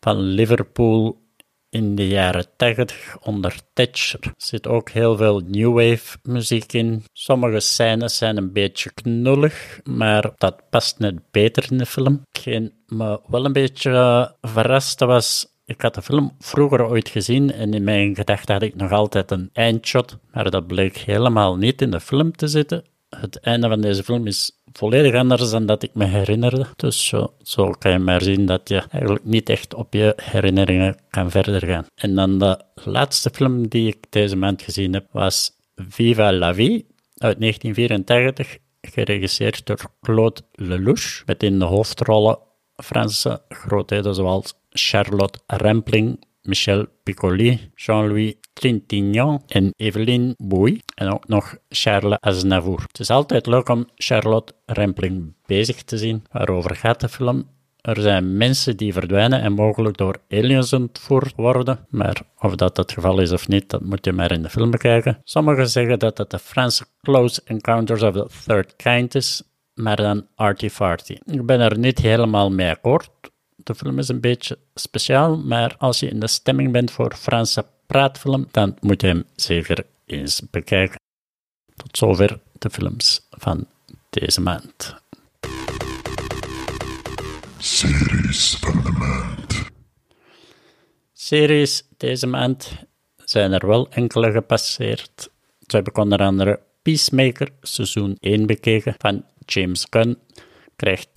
van 0.00 0.20
Liverpool 0.20 1.28
in 1.70 1.94
de 1.94 2.08
jaren 2.08 2.46
80 2.56 3.16
onder 3.20 3.56
Thatcher. 3.72 4.18
Er 4.20 4.32
zit 4.36 4.66
ook 4.66 4.90
heel 4.90 5.16
veel 5.16 5.40
new 5.40 5.72
wave 5.74 6.18
muziek 6.22 6.72
in. 6.72 7.04
Sommige 7.12 7.60
scènes 7.60 8.16
zijn 8.16 8.36
een 8.36 8.52
beetje 8.52 8.90
knullig, 8.94 9.80
maar 9.84 10.32
dat 10.36 10.70
past 10.70 10.98
net 10.98 11.30
beter 11.30 11.66
in 11.70 11.78
de 11.78 11.86
film. 11.86 12.22
Hetgeen 12.32 12.72
me 12.86 13.20
wel 13.26 13.44
een 13.44 13.52
beetje 13.52 14.34
verraste 14.40 15.06
was, 15.06 15.46
ik 15.70 15.80
had 15.80 15.94
de 15.94 16.02
film 16.02 16.32
vroeger 16.38 16.86
ooit 16.86 17.08
gezien 17.08 17.52
en 17.52 17.74
in 17.74 17.84
mijn 17.84 18.14
gedachten 18.14 18.54
had 18.54 18.62
ik 18.62 18.74
nog 18.74 18.92
altijd 18.92 19.30
een 19.30 19.50
eindshot, 19.52 20.18
maar 20.32 20.50
dat 20.50 20.66
bleek 20.66 20.96
helemaal 20.96 21.56
niet 21.56 21.82
in 21.82 21.90
de 21.90 22.00
film 22.00 22.32
te 22.32 22.48
zitten. 22.48 22.84
Het 23.08 23.40
einde 23.40 23.68
van 23.68 23.80
deze 23.80 24.04
film 24.04 24.26
is 24.26 24.59
volledig 24.72 25.14
anders 25.14 25.50
dan 25.50 25.66
dat 25.66 25.82
ik 25.82 25.94
me 25.94 26.04
herinnerde. 26.04 26.66
Dus 26.76 27.06
zo, 27.06 27.34
zo 27.42 27.70
kan 27.70 27.92
je 27.92 27.98
maar 27.98 28.22
zien 28.22 28.46
dat 28.46 28.68
je 28.68 28.82
eigenlijk 28.90 29.24
niet 29.24 29.48
echt 29.48 29.74
op 29.74 29.94
je 29.94 30.12
herinneringen 30.22 30.96
kan 31.10 31.30
verder 31.30 31.66
gaan. 31.66 31.86
En 31.94 32.14
dan 32.14 32.38
de 32.38 32.60
laatste 32.74 33.30
film 33.32 33.68
die 33.68 33.88
ik 33.88 34.06
deze 34.10 34.36
maand 34.36 34.62
gezien 34.62 34.92
heb 34.92 35.06
was 35.12 35.50
Viva 35.74 36.32
la 36.32 36.54
Vie 36.54 36.86
uit 37.16 37.40
1984, 37.40 38.58
geregisseerd 38.80 39.66
door 39.66 39.90
Claude 40.00 40.40
Lelouch, 40.52 41.22
met 41.26 41.42
in 41.42 41.58
de 41.58 41.64
hoofdrollen 41.64 42.38
Franse 42.76 43.42
grootheden 43.48 44.14
zoals 44.14 44.54
Charlotte 44.70 45.38
Rampling, 45.46 46.24
Michel 46.42 46.86
Piccoli, 47.02 47.70
Jean-Louis 47.74 48.34
Trintignant 48.52 49.42
en 49.46 49.72
Evelyn 49.76 50.34
Bouy. 50.38 50.80
En 50.94 51.12
ook 51.12 51.28
nog 51.28 51.56
Charles 51.68 52.20
Aznavour. 52.20 52.80
Het 52.86 52.98
is 52.98 53.10
altijd 53.10 53.46
leuk 53.46 53.68
om 53.68 53.88
Charlotte 53.94 54.52
Rampling 54.66 55.34
bezig 55.46 55.82
te 55.82 55.98
zien. 55.98 56.24
Waarover 56.30 56.76
gaat 56.76 57.00
de 57.00 57.08
film? 57.08 57.48
Er 57.80 58.00
zijn 58.00 58.36
mensen 58.36 58.76
die 58.76 58.92
verdwijnen 58.92 59.40
en 59.40 59.52
mogelijk 59.52 59.96
door 59.96 60.20
aliens 60.28 60.72
ontvoerd 60.72 61.32
worden. 61.36 61.86
Maar 61.88 62.22
of 62.38 62.54
dat 62.54 62.76
het 62.76 62.92
geval 62.92 63.20
is 63.20 63.32
of 63.32 63.48
niet, 63.48 63.70
dat 63.70 63.82
moet 63.82 64.04
je 64.04 64.12
maar 64.12 64.32
in 64.32 64.42
de 64.42 64.50
film 64.50 64.70
bekijken. 64.70 65.20
Sommigen 65.24 65.68
zeggen 65.68 65.98
dat 65.98 66.18
het 66.18 66.30
de 66.30 66.38
Franse 66.38 66.84
Close 67.02 67.40
Encounters 67.44 68.02
of 68.02 68.12
the 68.12 68.26
Third 68.46 68.76
Kind 68.76 69.14
is, 69.14 69.42
maar 69.74 69.96
dan 69.96 70.26
arty-farty. 70.34 71.18
Ik 71.24 71.46
ben 71.46 71.60
er 71.60 71.78
niet 71.78 71.98
helemaal 71.98 72.50
mee 72.50 72.70
akkoord. 72.70 73.10
De 73.62 73.74
film 73.74 73.98
is 73.98 74.08
een 74.08 74.20
beetje 74.20 74.58
speciaal, 74.74 75.38
maar 75.38 75.76
als 75.78 76.00
je 76.00 76.08
in 76.08 76.20
de 76.20 76.26
stemming 76.26 76.72
bent 76.72 76.90
voor 76.90 77.14
Franse 77.14 77.66
praatfilm, 77.86 78.48
dan 78.50 78.76
moet 78.80 79.00
je 79.00 79.06
hem 79.06 79.24
zeker 79.34 79.86
eens 80.06 80.42
bekijken. 80.50 81.00
Tot 81.74 81.96
zover 81.96 82.40
de 82.58 82.70
films 82.70 83.26
van 83.30 83.66
deze 84.10 84.40
maand. 84.40 84.94
Series 87.58 88.56
van 88.56 88.82
de 88.82 88.90
maand. 88.90 89.68
Series 91.12 91.82
deze 91.96 92.26
maand 92.26 92.72
zijn 93.24 93.52
er 93.52 93.66
wel 93.66 93.90
enkele 93.90 94.32
gepasseerd. 94.32 95.30
Zo 95.66 95.76
heb 95.76 95.88
ik 95.88 95.98
onder 95.98 96.18
andere 96.18 96.60
Peacemaker 96.82 97.48
seizoen 97.60 98.16
1 98.20 98.46
bekeken 98.46 98.94
van 98.98 99.24
James 99.46 99.86
Gunn 99.90 100.18
krijgt 100.80 101.08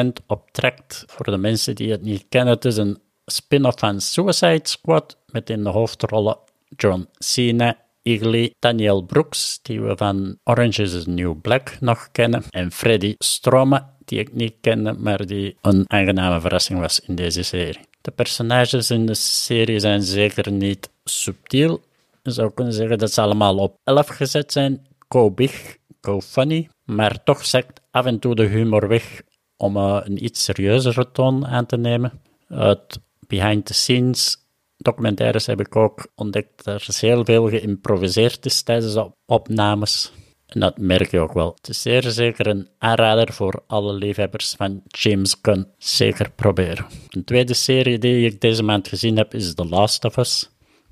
30% 0.00 0.06
op 0.26 0.50
tract. 0.50 1.04
Voor 1.06 1.24
de 1.24 1.36
mensen 1.36 1.74
die 1.74 1.90
het 1.90 2.02
niet 2.02 2.26
kennen, 2.28 2.54
het 2.54 2.64
is 2.64 2.76
een 2.76 2.98
spin-off 3.26 3.78
van 3.78 4.00
Suicide 4.00 4.68
Squad 4.68 5.16
met 5.26 5.50
in 5.50 5.62
de 5.62 5.68
hoofdrollen 5.68 6.38
John 6.76 7.08
Cena, 7.18 7.76
Eagly, 8.02 8.54
Daniel 8.58 9.02
Brooks, 9.02 9.58
die 9.62 9.80
we 9.80 9.96
van 9.96 10.38
Orange 10.44 10.82
is 10.82 11.02
the 11.02 11.10
New 11.10 11.40
Black 11.40 11.76
nog 11.80 12.08
kennen, 12.12 12.42
en 12.50 12.72
Freddy 12.72 13.14
Stroma, 13.18 13.94
die 14.04 14.18
ik 14.18 14.32
niet 14.32 14.54
kende, 14.60 14.92
maar 14.92 15.26
die 15.26 15.56
een 15.60 15.84
aangename 15.86 16.40
verrassing 16.40 16.80
was 16.80 17.00
in 17.00 17.14
deze 17.14 17.42
serie. 17.42 17.80
De 18.00 18.10
personages 18.10 18.90
in 18.90 19.06
de 19.06 19.14
serie 19.14 19.80
zijn 19.80 20.02
zeker 20.02 20.52
niet 20.52 20.90
subtiel. 21.04 21.80
Je 22.22 22.30
zou 22.30 22.52
kunnen 22.54 22.74
zeggen 22.74 22.98
dat 22.98 23.12
ze 23.12 23.20
allemaal 23.20 23.58
op 23.58 23.76
11 23.84 24.06
gezet 24.08 24.52
zijn. 24.52 24.86
Go 25.08 25.30
big, 25.30 25.76
go 26.00 26.20
funny. 26.20 26.68
Maar 26.84 27.22
toch 27.24 27.46
zakt 27.46 27.80
af 27.90 28.06
en 28.06 28.18
toe 28.18 28.34
de 28.34 28.46
humor 28.46 28.88
weg 28.88 29.22
om 29.56 29.76
uh, 29.76 30.00
een 30.04 30.24
iets 30.24 30.44
serieuzere 30.44 31.10
toon 31.10 31.46
aan 31.46 31.66
te 31.66 31.76
nemen. 31.76 32.20
Uit 32.48 33.00
behind 33.26 33.66
the 33.66 33.74
scenes 33.74 34.36
documentaires 34.76 35.46
heb 35.46 35.60
ik 35.60 35.76
ook 35.76 36.06
ontdekt 36.14 36.64
dat 36.64 36.82
er 36.82 36.96
heel 37.00 37.24
veel 37.24 37.48
geïmproviseerd 37.48 38.46
is 38.46 38.62
tijdens 38.62 38.92
de 38.92 39.10
opnames. 39.26 40.12
En 40.46 40.60
dat 40.60 40.78
merk 40.78 41.10
je 41.10 41.20
ook 41.20 41.32
wel. 41.32 41.52
Het 41.54 41.68
is 41.68 41.82
zeer 41.82 42.02
zeker 42.02 42.46
een 42.46 42.68
aanrader 42.78 43.32
voor 43.32 43.62
alle 43.66 43.92
liefhebbers 43.92 44.54
van 44.56 44.82
James 44.86 45.36
Gunn. 45.42 45.66
Zeker 45.78 46.30
proberen. 46.30 46.86
Een 47.08 47.24
tweede 47.24 47.54
serie 47.54 47.98
die 47.98 48.26
ik 48.26 48.40
deze 48.40 48.62
maand 48.62 48.88
gezien 48.88 49.16
heb 49.16 49.34
is 49.34 49.54
The 49.54 49.66
Last 49.66 50.04
of 50.04 50.16
Us. 50.16 50.50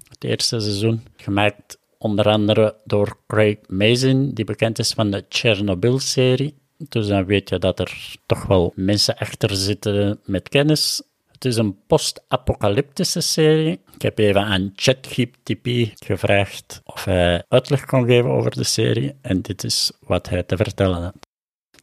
Het 0.09 0.25
eerste 0.25 0.61
seizoen, 0.61 1.03
gemaakt 1.17 1.79
onder 2.03 2.29
andere 2.29 2.77
door 2.85 3.19
Craig 3.27 3.57
Mazin, 3.67 4.31
die 4.35 4.45
bekend 4.45 4.79
is 4.79 4.93
van 4.93 5.11
de 5.11 5.25
Chernobyl-serie. 5.29 6.55
Dus 6.77 7.07
dan 7.07 7.25
weet 7.25 7.49
je 7.49 7.59
dat 7.59 7.81
er 7.81 8.17
toch 8.27 8.47
wel 8.47 8.73
mensen 8.75 9.17
achter 9.17 9.57
zitten 9.57 10.21
met 10.25 10.49
kennis. 10.49 11.03
Het 11.27 11.45
is 11.45 11.57
een 11.57 11.77
post-apocalyptische 11.87 13.21
serie. 13.21 13.81
Ik 13.95 14.03
heb 14.03 14.19
even 14.19 14.43
aan 14.43 14.73
ChatGPT 14.75 15.93
gevraagd 16.05 16.81
of 16.85 17.05
hij 17.05 17.45
uitleg 17.49 17.85
kon 17.85 18.07
geven 18.07 18.31
over 18.31 18.51
de 18.51 18.65
serie 18.65 19.15
en 19.21 19.43
dit 19.43 19.65
is 19.65 19.93
wat 20.01 20.29
hij 20.29 20.43
te 20.43 20.57
vertellen 20.57 21.03
had. 21.03 21.15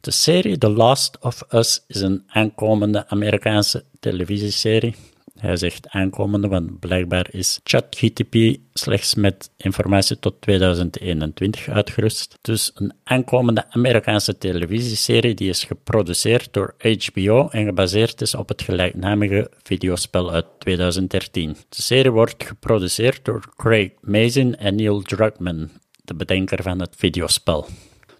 De 0.00 0.10
serie 0.10 0.58
The 0.58 0.68
Last 0.68 1.18
of 1.20 1.42
Us 1.52 1.84
is 1.86 2.00
een 2.00 2.22
aankomende 2.26 3.08
Amerikaanse 3.08 3.84
televisieserie 4.00 4.94
hij 5.40 5.56
zegt 5.56 5.88
aankomende, 5.88 6.48
want 6.48 6.78
blijkbaar 6.80 7.26
is 7.30 7.60
ChatGTP 7.62 8.56
slechts 8.72 9.14
met 9.14 9.50
informatie 9.56 10.18
tot 10.18 10.40
2021 10.40 11.68
uitgerust. 11.68 12.38
Dus 12.40 12.70
een 12.74 12.92
aankomende 13.04 13.64
Amerikaanse 13.70 14.38
televisieserie 14.38 15.34
die 15.34 15.48
is 15.48 15.64
geproduceerd 15.64 16.52
door 16.52 16.74
HBO 16.78 17.48
en 17.48 17.64
gebaseerd 17.64 18.20
is 18.20 18.34
op 18.34 18.48
het 18.48 18.62
gelijknamige 18.62 19.50
videospel 19.62 20.32
uit 20.32 20.46
2013. 20.58 21.56
De 21.68 21.82
serie 21.82 22.10
wordt 22.10 22.44
geproduceerd 22.44 23.24
door 23.24 23.52
Craig 23.56 23.90
Mazin 24.00 24.56
en 24.56 24.74
Neil 24.74 25.02
Druckmann, 25.02 25.70
de 26.04 26.14
bedenker 26.14 26.62
van 26.62 26.80
het 26.80 26.94
videospel. 26.96 27.66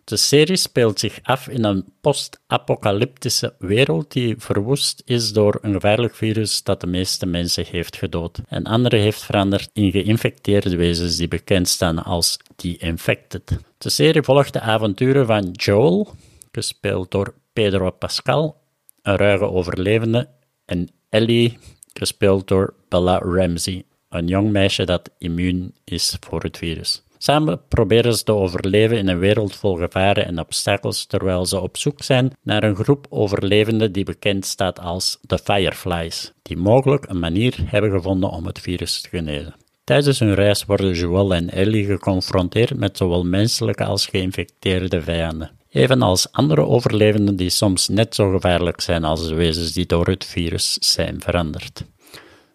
De 0.09 0.17
serie 0.17 0.57
speelt 0.57 0.99
zich 0.99 1.19
af 1.23 1.49
in 1.49 1.65
een 1.65 1.85
post-apocalyptische 2.01 3.55
wereld 3.59 4.13
die 4.13 4.35
verwoest 4.39 5.03
is 5.05 5.33
door 5.33 5.59
een 5.63 5.73
gevaarlijk 5.73 6.15
virus 6.15 6.63
dat 6.63 6.81
de 6.81 6.87
meeste 6.87 7.27
mensen 7.27 7.65
heeft 7.67 7.97
gedood 7.97 8.39
en 8.47 8.65
andere 8.65 8.97
heeft 8.97 9.23
veranderd 9.23 9.71
in 9.73 9.91
geïnfecteerde 9.91 10.77
wezens 10.77 11.17
die 11.17 11.29
bekend 11.29 11.69
staan 11.69 12.05
als 12.05 12.37
The 12.57 12.77
Infected. 12.77 13.59
De 13.79 13.89
serie 13.89 14.23
volgt 14.23 14.53
de 14.53 14.61
avonturen 14.61 15.27
van 15.27 15.51
Joel, 15.51 16.09
gespeeld 16.53 17.11
door 17.11 17.35
Pedro 17.53 17.91
Pascal, 17.91 18.61
een 19.03 19.17
ruige 19.17 19.45
overlevende, 19.45 20.29
en 20.65 20.89
Ellie, 21.09 21.59
gespeeld 21.93 22.49
door 22.49 22.75
Bella 22.89 23.19
Ramsey, 23.19 23.85
een 24.09 24.27
jong 24.27 24.51
meisje 24.51 24.85
dat 24.85 25.11
immuun 25.19 25.75
is 25.85 26.17
voor 26.21 26.43
het 26.43 26.59
virus. 26.59 27.03
Samen 27.19 27.61
proberen 27.69 28.15
ze 28.17 28.25
te 28.25 28.33
overleven 28.33 28.99
in 28.99 29.09
een 29.09 29.19
wereld 29.19 29.57
vol 29.57 29.75
gevaren 29.75 30.27
en 30.27 30.39
obstakels 30.39 31.07
terwijl 31.07 31.47
ze 31.47 31.61
op 31.61 31.77
zoek 31.77 32.03
zijn 32.03 32.33
naar 32.43 32.63
een 32.63 32.77
groep 32.77 33.07
overlevenden 33.11 33.93
die 33.93 34.05
bekend 34.05 34.47
staat 34.47 34.81
als 34.81 35.19
de 35.21 35.39
Fireflies, 35.39 36.33
die 36.43 36.57
mogelijk 36.57 37.09
een 37.09 37.19
manier 37.19 37.55
hebben 37.65 37.91
gevonden 37.91 38.31
om 38.31 38.47
het 38.47 38.59
virus 38.59 39.01
te 39.01 39.09
genezen. 39.09 39.55
Tijdens 39.85 40.19
hun 40.19 40.35
reis 40.35 40.65
worden 40.65 40.95
Joel 40.95 41.35
en 41.35 41.51
Ellie 41.51 41.85
geconfronteerd 41.85 42.77
met 42.77 42.97
zowel 42.97 43.25
menselijke 43.25 43.85
als 43.85 44.07
geïnfecteerde 44.07 45.03
vijanden, 45.03 45.51
evenals 45.69 46.33
andere 46.33 46.67
overlevenden 46.67 47.37
die 47.37 47.51
soms 47.51 47.89
net 47.89 48.15
zo 48.15 48.31
gevaarlijk 48.31 48.81
zijn 48.81 49.05
als 49.05 49.29
de 49.29 49.35
wezens 49.35 49.73
die 49.73 49.87
door 49.87 50.07
het 50.07 50.25
virus 50.25 50.73
zijn 50.73 51.21
veranderd. 51.21 51.85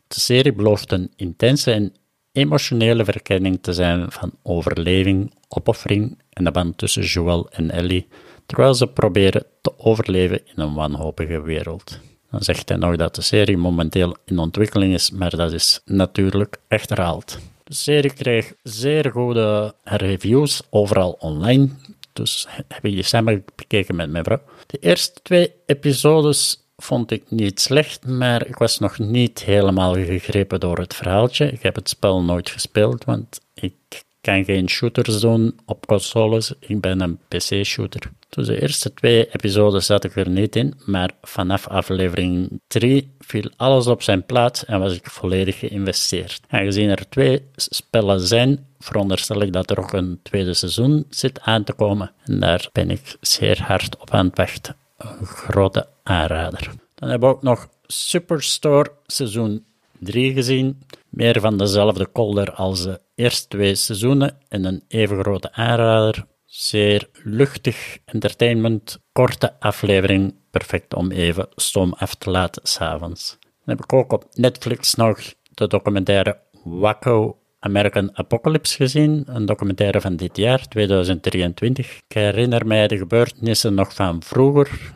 De 0.08 0.19
serie 0.19 0.54
belooft 0.54 0.91
een 0.91 1.12
intense 1.15 1.71
en 1.71 1.93
emotionele 2.34 3.06
verkenning 3.06 3.58
te 3.62 3.74
zijn 3.74 4.12
van 4.12 4.32
overleving, 4.43 5.34
opoffering 5.48 6.17
en 6.30 6.43
de 6.43 6.52
band 6.52 6.78
tussen 6.78 7.04
Joel 7.04 7.50
en 7.50 7.72
Ellie, 7.72 8.08
terwijl 8.46 8.74
ze 8.74 8.88
proberen 8.88 9.46
te 9.62 9.80
overleven 9.80 10.41
in 10.46 10.63
een 10.63 10.74
wanhopige 10.74 11.41
wereld. 11.41 12.00
Dan 12.32 12.41
zegt 12.41 12.69
hij 12.69 12.78
nog 12.78 12.96
dat 12.96 13.15
de 13.15 13.22
serie 13.22 13.58
momenteel 13.58 14.15
in 14.26 14.38
ontwikkeling 14.38 14.93
is, 14.93 15.12
maar 15.12 15.30
dat 15.36 15.54
is 15.54 15.82
natuurlijk 15.86 16.58
achterhaald. 16.67 17.39
De 17.63 17.74
serie 17.74 18.13
kreeg 18.13 18.54
zeer 18.63 19.12
goede 19.12 19.76
reviews 19.84 20.62
overal 20.69 21.12
online, 21.12 21.69
dus 22.13 22.48
heb 22.50 22.86
ik 22.86 22.93
die 22.93 23.04
samen 23.04 23.46
bekeken 23.56 23.96
met 23.96 24.10
mijn 24.10 24.24
vrouw. 24.24 24.41
De 24.65 24.78
eerste 24.78 25.19
twee 25.22 25.54
episodes 25.65 26.62
vond 26.84 27.12
ik 27.12 27.24
niet 27.30 27.62
slecht, 27.62 28.06
maar 28.06 28.48
ik 28.48 28.58
was 28.58 28.80
nog 28.80 29.00
niet 29.00 29.43
helemaal 29.43 29.93
gegrepen 29.93 30.60
door 30.60 30.78
het 30.78 30.96
verhaaltje. 30.96 31.52
Ik 31.52 31.62
heb 31.62 31.76
het 31.76 31.89
spel 31.89 32.22
nooit 32.22 32.50
gespeeld, 32.50 33.04
want 33.04 33.41
ik 33.54 33.74
kan 34.22 34.43
geen 34.43 34.69
shooters 34.69 35.19
doen 35.19 35.60
op 35.65 35.86
consoles. 35.86 36.54
Ik 36.60 36.82
ben 36.82 37.02
een 37.02 37.19
PC-shooter. 37.28 38.12
Dus 38.30 38.48
de 38.48 38.62
eerste 38.62 38.93
twee 38.93 39.28
episodes 39.32 39.86
zat 39.86 40.04
ik 40.04 40.15
er 40.15 40.30
niet 40.30 40.56
in, 40.56 40.74
maar 40.86 41.12
vanaf 41.22 41.67
aflevering 41.67 42.62
3 42.67 43.12
viel 43.19 43.52
alles 43.56 43.88
op 43.88 44.02
zijn 44.02 44.26
plaats 44.26 44.65
en 44.65 44.80
was 44.80 44.96
ik 44.96 45.10
volledig 45.10 45.60
geïnvesteerd. 45.60 46.39
Aangezien 46.48 46.89
er 46.89 47.10
twee 47.10 47.41
spellen 47.56 48.19
zijn, 48.19 48.65
veronderstel 48.80 49.41
ik 49.41 49.54
dat 49.54 49.69
er 49.69 49.80
ook 49.80 49.93
een 49.93 50.19
tweede 50.24 50.54
seizoen 50.54 51.06
zit 51.10 51.41
aan 51.41 51.63
te 51.63 51.74
komen. 51.74 52.12
En 52.26 52.39
daar 52.39 52.69
ben 52.72 52.89
ik 52.89 53.17
zeer 53.22 53.62
hard 53.62 53.98
op 53.98 54.12
aan 54.12 54.26
het 54.26 54.38
wachten 54.38 54.76
een 55.04 55.26
grote 55.26 55.88
aanrader. 56.04 56.72
Dan 56.96 57.10
hebben 57.10 57.30
we 57.30 57.36
ook 57.36 57.44
nog 57.44 57.70
Superstore 57.88 58.92
seizoen 59.06 59.66
3 60.00 60.34
gezien. 60.34 60.82
Meer 61.10 61.39
van 61.39 61.58
dezelfde 61.58 62.06
kolder 62.06 62.52
als 62.52 62.84
de 62.84 63.02
eerste 63.16 63.48
twee 63.48 63.76
seizoenen 63.76 64.38
en 64.48 64.66
een 64.66 64.84
even 64.88 65.20
grote 65.20 65.54
aanrader. 65.54 66.26
Zeer 66.46 67.10
luchtig 67.24 67.98
entertainment, 68.06 69.00
korte 69.12 69.60
aflevering, 69.60 70.36
perfect 70.52 70.94
om 70.94 71.12
even 71.12 71.48
stoom 71.56 71.94
af 71.94 72.16
te 72.16 72.30
laten 72.30 72.62
s'avonds. 72.68 73.38
Dan 73.42 73.76
heb 73.76 73.84
ik 73.84 73.94
ook 73.94 74.12
op 74.12 74.26
Netflix 74.32 74.96
nog 74.96 75.20
de 75.54 75.68
documentaire 75.68 76.38
Waco 76.63 77.38
American 77.63 78.10
Apocalypse 78.13 78.76
gezien, 78.76 79.23
een 79.26 79.45
documentaire 79.45 80.02
van 80.02 80.15
dit 80.15 80.38
jaar, 80.38 80.67
2023. 80.67 81.97
Ik 82.08 82.15
herinner 82.15 82.67
mij 82.67 82.88
de 82.88 82.97
gebeurtenissen 82.97 83.73
nog 83.73 83.93
van 83.93 84.23
vroeger, 84.23 84.93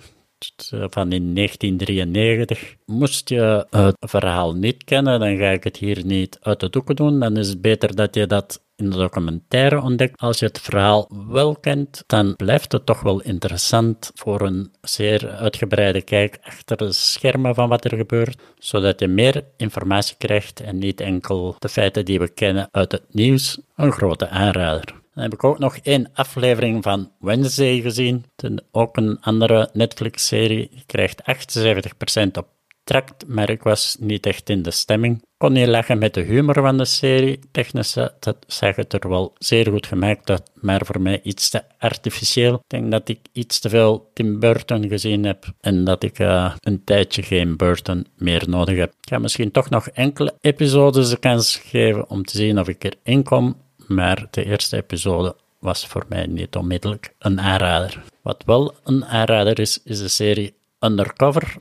van 0.90 1.12
in 1.12 1.34
1993. 1.36 2.76
Moest 2.86 3.30
je 3.30 3.68
het 3.70 3.96
verhaal 4.00 4.54
niet 4.54 4.84
kennen, 4.84 5.20
dan 5.20 5.38
ga 5.38 5.50
ik 5.50 5.64
het 5.64 5.78
hier 5.78 6.06
niet 6.06 6.38
uit 6.42 6.60
de 6.60 6.70
doeken 6.70 6.96
doen. 6.96 7.20
Dan 7.20 7.38
is 7.38 7.50
het 7.50 7.62
beter 7.62 7.96
dat 7.96 8.16
je 8.16 8.28
dat 8.28 8.62
in 8.78 8.90
de 8.90 8.98
documentaire 8.98 9.82
ontdekt. 9.82 10.20
Als 10.20 10.40
je 10.40 10.46
het 10.46 10.60
verhaal 10.60 11.10
wel 11.28 11.56
kent, 11.56 12.04
dan 12.08 12.36
blijft 12.36 12.72
het 12.72 12.86
toch 12.86 13.02
wel 13.02 13.22
interessant 13.22 14.12
voor 14.16 14.42
een 14.42 14.72
zeer 14.82 15.30
uitgebreide 15.30 16.02
kijk 16.02 16.40
achter 16.42 16.78
de 16.78 16.92
schermen 16.92 17.56
van 17.56 17.70
wat 17.70 17.86
er 17.86 17.98
gebeurt, 17.98 18.42
zodat 18.60 19.00
je 19.00 19.08
meer 19.08 19.44
informatie 19.58 20.16
krijgt 20.18 20.60
en 20.60 20.78
niet 20.78 21.02
enkel 21.02 21.56
de 21.60 21.70
feiten 21.70 22.06
die 22.06 22.20
we 22.20 22.30
kennen 22.30 22.68
uit 22.72 22.92
het 22.92 23.04
nieuws. 23.12 23.60
Een 23.76 23.92
grote 23.92 24.30
aanrader. 24.30 24.96
Dan 25.14 25.24
heb 25.24 25.34
ik 25.34 25.44
ook 25.44 25.60
nog 25.60 25.78
één 25.78 26.10
aflevering 26.14 26.84
van 26.84 27.12
Wednesday 27.20 27.82
gezien. 27.82 28.26
ook 28.72 28.98
een 28.98 29.18
andere 29.22 29.70
Netflix-serie. 29.74 30.84
Krijgt 30.86 31.22
78% 31.22 32.38
op 32.38 32.48
tract, 32.88 33.28
maar 33.28 33.50
ik 33.50 33.64
was 33.64 33.98
niet 34.00 34.26
echt 34.26 34.50
in 34.50 34.62
de 34.62 34.72
stemming. 34.72 35.26
Kon 35.38 35.54
niet 35.54 35.68
lachen 35.68 35.98
met 35.98 36.14
de 36.14 36.22
humor 36.22 36.54
van 36.54 36.78
de 36.78 36.86
serie. 36.86 37.40
Technisch 37.52 37.94
dat 38.20 38.38
zag 38.48 38.76
het 38.76 38.94
er 38.94 39.10
wel 39.10 39.34
zeer 39.38 39.70
goed 39.70 39.86
gemaakt 39.86 40.30
uit, 40.30 40.52
maar 40.54 40.86
voor 40.86 41.02
mij 41.02 41.20
iets 41.24 41.50
te 41.50 41.64
artificieel. 41.80 42.54
Ik 42.54 42.62
denk 42.68 42.92
dat 42.92 43.10
ik 43.10 43.20
iets 43.32 43.60
te 43.60 43.70
veel 43.70 44.10
Tim 44.14 44.40
Burton 44.40 44.88
gezien 44.88 45.24
heb 45.24 45.46
en 45.62 45.84
dat 45.84 46.04
ik 46.04 46.20
uh, 46.20 46.54
een 46.60 46.84
tijdje 46.84 47.24
geen 47.24 47.58
Burton 47.58 48.08
meer 48.18 48.44
nodig 48.50 48.78
heb. 48.78 48.90
Ik 48.90 49.10
ga 49.10 49.20
misschien 49.20 49.52
toch 49.52 49.70
nog 49.70 49.88
enkele 49.88 50.34
episodes 50.42 51.10
de 51.10 51.18
kans 51.18 51.56
geven 51.56 52.10
om 52.10 52.24
te 52.24 52.38
zien 52.38 52.60
of 52.60 52.68
ik 52.68 52.84
erin 52.84 53.24
kom 53.24 53.56
maar 53.88 54.28
de 54.32 54.46
eerste 54.46 54.78
episode 54.78 55.36
was 55.60 55.86
voor 55.86 56.06
mij 56.10 56.26
niet 56.26 56.56
onmiddellijk 56.56 57.14
een 57.20 57.42
aanrader. 57.42 58.04
Wat 58.22 58.44
wel 58.46 58.76
een 58.84 59.06
aanrader 59.06 59.60
is, 59.60 59.84
is 59.84 60.00
de 60.00 60.08
serie 60.08 60.56
Undercover. 60.80 61.56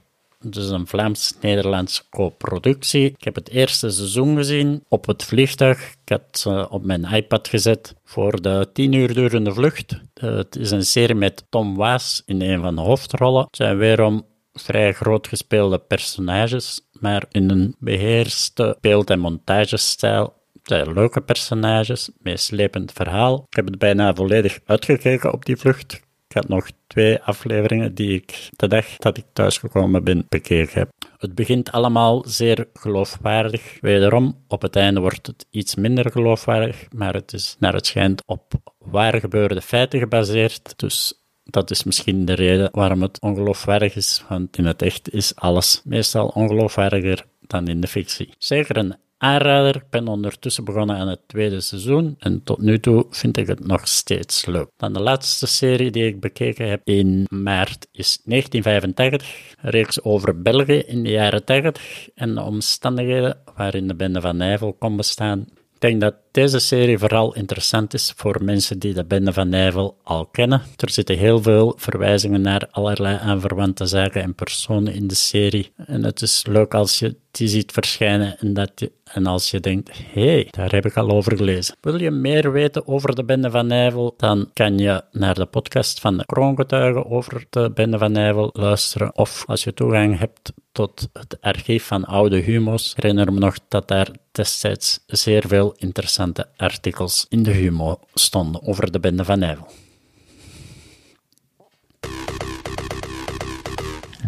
Het 0.46 0.56
is 0.56 0.68
een 0.68 0.86
Vlaams-Nederlands 0.86 2.08
co-productie. 2.10 3.04
Ik 3.04 3.24
heb 3.24 3.34
het 3.34 3.48
eerste 3.48 3.90
seizoen 3.90 4.36
gezien 4.36 4.84
op 4.88 5.06
het 5.06 5.24
vliegtuig. 5.24 5.90
Ik 6.04 6.08
had 6.08 6.22
ze 6.38 6.70
op 6.70 6.84
mijn 6.84 7.04
iPad 7.04 7.48
gezet 7.48 7.94
voor 8.04 8.42
de 8.42 8.68
tien 8.72 8.92
uur 8.92 9.14
durende 9.14 9.52
vlucht. 9.52 10.00
Het 10.14 10.56
is 10.56 10.70
een 10.70 10.84
serie 10.84 11.14
met 11.14 11.44
Tom 11.48 11.76
Waas 11.76 12.22
in 12.26 12.42
een 12.42 12.60
van 12.60 12.74
de 12.74 12.80
hoofdrollen. 12.80 13.44
Het 13.44 13.56
zijn 13.56 13.76
weerom 13.76 14.26
vrij 14.52 14.92
groot 14.92 15.28
gespeelde 15.28 15.78
personages, 15.78 16.80
maar 16.92 17.24
in 17.30 17.50
een 17.50 17.74
beheerste 17.78 18.76
beeld- 18.80 19.10
en 19.10 19.18
montagestijl. 19.18 20.34
Het 20.52 20.68
zijn 20.68 20.92
leuke 20.92 21.20
personages, 21.20 22.10
meeslepend 22.18 22.92
verhaal. 22.92 23.46
Ik 23.48 23.56
heb 23.56 23.66
het 23.66 23.78
bijna 23.78 24.14
volledig 24.14 24.58
uitgekeken 24.66 25.32
op 25.32 25.44
die 25.44 25.56
vlucht. 25.56 26.04
Had 26.36 26.48
nog 26.48 26.70
twee 26.86 27.22
afleveringen 27.22 27.94
die 27.94 28.14
ik 28.14 28.48
de 28.56 28.68
dag 28.68 28.96
dat 28.96 29.16
ik 29.16 29.24
thuisgekomen 29.32 30.04
ben 30.04 30.26
bekeken 30.28 30.78
heb. 30.78 30.90
Het 31.18 31.34
begint 31.34 31.72
allemaal 31.72 32.24
zeer 32.26 32.68
geloofwaardig. 32.74 33.78
Wederom, 33.80 34.44
op 34.48 34.62
het 34.62 34.76
einde 34.76 35.00
wordt 35.00 35.26
het 35.26 35.46
iets 35.50 35.74
minder 35.74 36.10
geloofwaardig, 36.10 36.86
maar 36.94 37.14
het 37.14 37.32
is 37.32 37.56
naar 37.58 37.74
het 37.74 37.86
schijnt 37.86 38.22
op 38.26 38.52
waar 38.78 39.20
gebeurde 39.20 39.60
feiten 39.60 39.98
gebaseerd. 39.98 40.78
Dus 40.78 41.24
dat 41.44 41.70
is 41.70 41.84
misschien 41.84 42.24
de 42.24 42.34
reden 42.34 42.68
waarom 42.72 43.02
het 43.02 43.20
ongeloofwaardig 43.20 43.96
is, 43.96 44.24
want 44.28 44.58
in 44.58 44.64
het 44.64 44.82
echt 44.82 45.12
is 45.12 45.34
alles 45.34 45.82
meestal 45.84 46.28
ongeloofwaardiger 46.28 47.24
dan 47.40 47.68
in 47.68 47.80
de 47.80 47.88
fictie. 47.88 48.34
Zeker 48.38 48.76
een 48.76 48.96
Ik 49.26 49.90
ben 49.90 50.08
ondertussen 50.08 50.64
begonnen 50.64 50.96
aan 50.96 51.08
het 51.08 51.20
tweede 51.26 51.60
seizoen 51.60 52.16
en 52.18 52.42
tot 52.42 52.58
nu 52.58 52.78
toe 52.78 53.06
vind 53.10 53.36
ik 53.36 53.46
het 53.46 53.66
nog 53.66 53.88
steeds 53.88 54.46
leuk. 54.46 54.68
Dan 54.76 54.92
de 54.92 55.00
laatste 55.00 55.46
serie 55.46 55.90
die 55.90 56.06
ik 56.06 56.20
bekeken 56.20 56.68
heb 56.68 56.80
in 56.84 57.26
maart 57.28 57.86
is 57.92 58.20
1985, 58.24 59.54
een 59.62 59.70
reeks 59.70 60.02
over 60.02 60.42
België 60.42 60.78
in 60.78 61.02
de 61.02 61.10
jaren 61.10 61.44
80 61.44 62.08
en 62.14 62.34
de 62.34 62.42
omstandigheden 62.42 63.38
waarin 63.56 63.88
de 63.88 63.94
bende 63.94 64.20
van 64.20 64.36
Nijvel 64.36 64.72
kon 64.72 64.96
bestaan. 64.96 65.46
Ik 65.76 65.82
denk 65.82 66.00
dat 66.00 66.14
deze 66.30 66.58
serie 66.58 66.98
vooral 66.98 67.34
interessant 67.34 67.94
is 67.94 68.12
voor 68.16 68.44
mensen 68.44 68.78
die 68.78 68.94
de 68.94 69.04
Bende 69.04 69.32
van 69.32 69.48
Nijvel 69.48 69.96
al 70.02 70.26
kennen. 70.26 70.62
Er 70.76 70.90
zitten 70.90 71.18
heel 71.18 71.42
veel 71.42 71.74
verwijzingen 71.76 72.40
naar 72.40 72.68
allerlei 72.70 73.18
aanverwante 73.22 73.86
zaken 73.86 74.22
en 74.22 74.34
personen 74.34 74.94
in 74.94 75.06
de 75.06 75.14
serie. 75.14 75.72
En 75.86 76.04
het 76.04 76.22
is 76.22 76.46
leuk 76.46 76.74
als 76.74 76.98
je 76.98 77.16
die 77.30 77.48
ziet 77.48 77.72
verschijnen 77.72 78.38
en, 78.38 78.54
dat 78.54 78.70
je, 78.74 78.92
en 79.04 79.26
als 79.26 79.50
je 79.50 79.60
denkt, 79.60 79.90
hé, 80.12 80.30
hey, 80.30 80.48
daar 80.50 80.72
heb 80.72 80.86
ik 80.86 80.96
al 80.96 81.10
over 81.10 81.36
gelezen. 81.36 81.76
Wil 81.80 82.00
je 82.00 82.10
meer 82.10 82.52
weten 82.52 82.86
over 82.86 83.14
de 83.14 83.24
Bende 83.24 83.50
van 83.50 83.66
Nijvel, 83.66 84.14
dan 84.16 84.50
kan 84.52 84.78
je 84.78 85.02
naar 85.12 85.34
de 85.34 85.46
podcast 85.46 86.00
van 86.00 86.16
de 86.16 86.26
Kroongetuigen 86.26 87.10
over 87.10 87.46
de 87.50 87.70
Bende 87.74 87.98
van 87.98 88.12
Nijvel 88.12 88.50
luisteren. 88.52 89.16
Of 89.16 89.44
als 89.46 89.64
je 89.64 89.74
toegang 89.74 90.18
hebt 90.18 90.52
tot 90.72 91.08
het 91.12 91.40
archief 91.40 91.84
van 91.84 92.04
oude 92.04 92.36
humo's, 92.36 92.92
herinner 92.94 93.32
me 93.32 93.38
nog 93.38 93.56
dat 93.68 93.88
daar 93.88 94.08
destijds 94.36 95.00
zeer 95.06 95.44
veel 95.46 95.74
interessante 95.76 96.48
artikels 96.56 97.26
in 97.28 97.42
de 97.42 97.50
humo 97.50 98.00
stonden 98.14 98.62
over 98.62 98.92
de 98.92 99.00
Bende 99.00 99.24
van 99.24 99.38
Nijvel. 99.38 99.66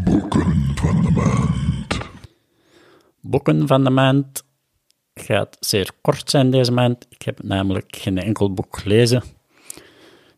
Boeken 0.05 0.73
van 0.75 1.03
de 1.03 1.11
maand. 1.11 1.99
Boeken 3.21 3.67
van 3.67 3.85
de 3.85 3.91
maand 3.91 4.45
gaat 5.15 5.57
zeer 5.61 5.91
kort 6.01 6.31
zijn 6.31 6.51
deze 6.51 6.73
maand. 6.73 7.07
Ik 7.09 7.23
heb 7.23 7.43
namelijk 7.43 7.97
geen 7.97 8.19
enkel 8.19 8.53
boek 8.53 8.79
gelezen. 8.79 9.23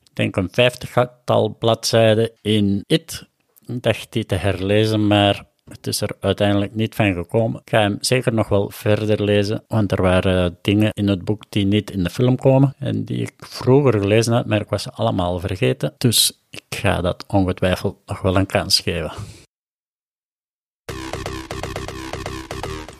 Ik 0.04 0.10
denk 0.12 0.36
een 0.36 0.48
vijftigtal 0.52 1.56
bladzijden 1.58 2.30
in 2.42 2.84
It. 2.86 3.28
Ik 3.66 3.82
dacht 3.82 4.12
die 4.12 4.26
te 4.26 4.34
herlezen, 4.34 5.06
maar 5.06 5.49
het 5.70 5.86
is 5.86 6.00
er 6.00 6.10
uiteindelijk 6.20 6.74
niet 6.74 6.94
van 6.94 7.14
gekomen. 7.14 7.60
Ik 7.60 7.70
ga 7.70 7.80
hem 7.80 7.96
zeker 8.00 8.32
nog 8.32 8.48
wel 8.48 8.70
verder 8.70 9.22
lezen, 9.22 9.64
want 9.68 9.92
er 9.92 10.02
waren 10.02 10.58
dingen 10.62 10.92
in 10.92 11.08
het 11.08 11.24
boek 11.24 11.42
die 11.48 11.66
niet 11.66 11.90
in 11.90 12.02
de 12.02 12.10
film 12.10 12.36
komen 12.36 12.74
en 12.78 13.04
die 13.04 13.22
ik 13.22 13.32
vroeger 13.36 14.00
gelezen 14.00 14.32
had, 14.32 14.46
maar 14.46 14.60
ik 14.60 14.68
was 14.68 14.82
ze 14.82 14.90
allemaal 14.90 15.38
vergeten. 15.40 15.94
Dus 15.98 16.40
ik 16.50 16.64
ga 16.68 17.00
dat 17.00 17.24
ongetwijfeld 17.26 17.96
nog 18.06 18.20
wel 18.20 18.36
een 18.36 18.46
kans 18.46 18.80
geven. 18.80 19.12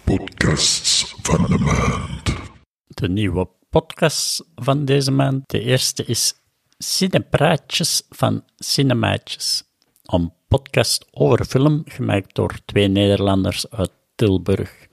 Podcasts 0.05 1.15
van 1.23 1.47
de 1.47 1.59
maand. 1.59 2.35
De 2.87 3.09
nieuwe 3.09 3.49
podcasts 3.69 4.43
van 4.55 4.85
deze 4.85 5.11
maand. 5.11 5.43
De 5.47 5.61
eerste 5.61 6.05
is 6.05 6.35
Cinepraatjes 6.79 8.03
van 8.09 8.45
Cinemaatjes. 8.57 9.70
Een 10.11 10.33
podcast 10.49 11.07
over 11.11 11.45
film, 11.45 11.83
gemaakt 11.85 12.35
door 12.35 12.55
twee 12.65 12.89
Nederlanders 12.89 13.71
uit 13.71 13.91
Tilburg. 14.15 14.87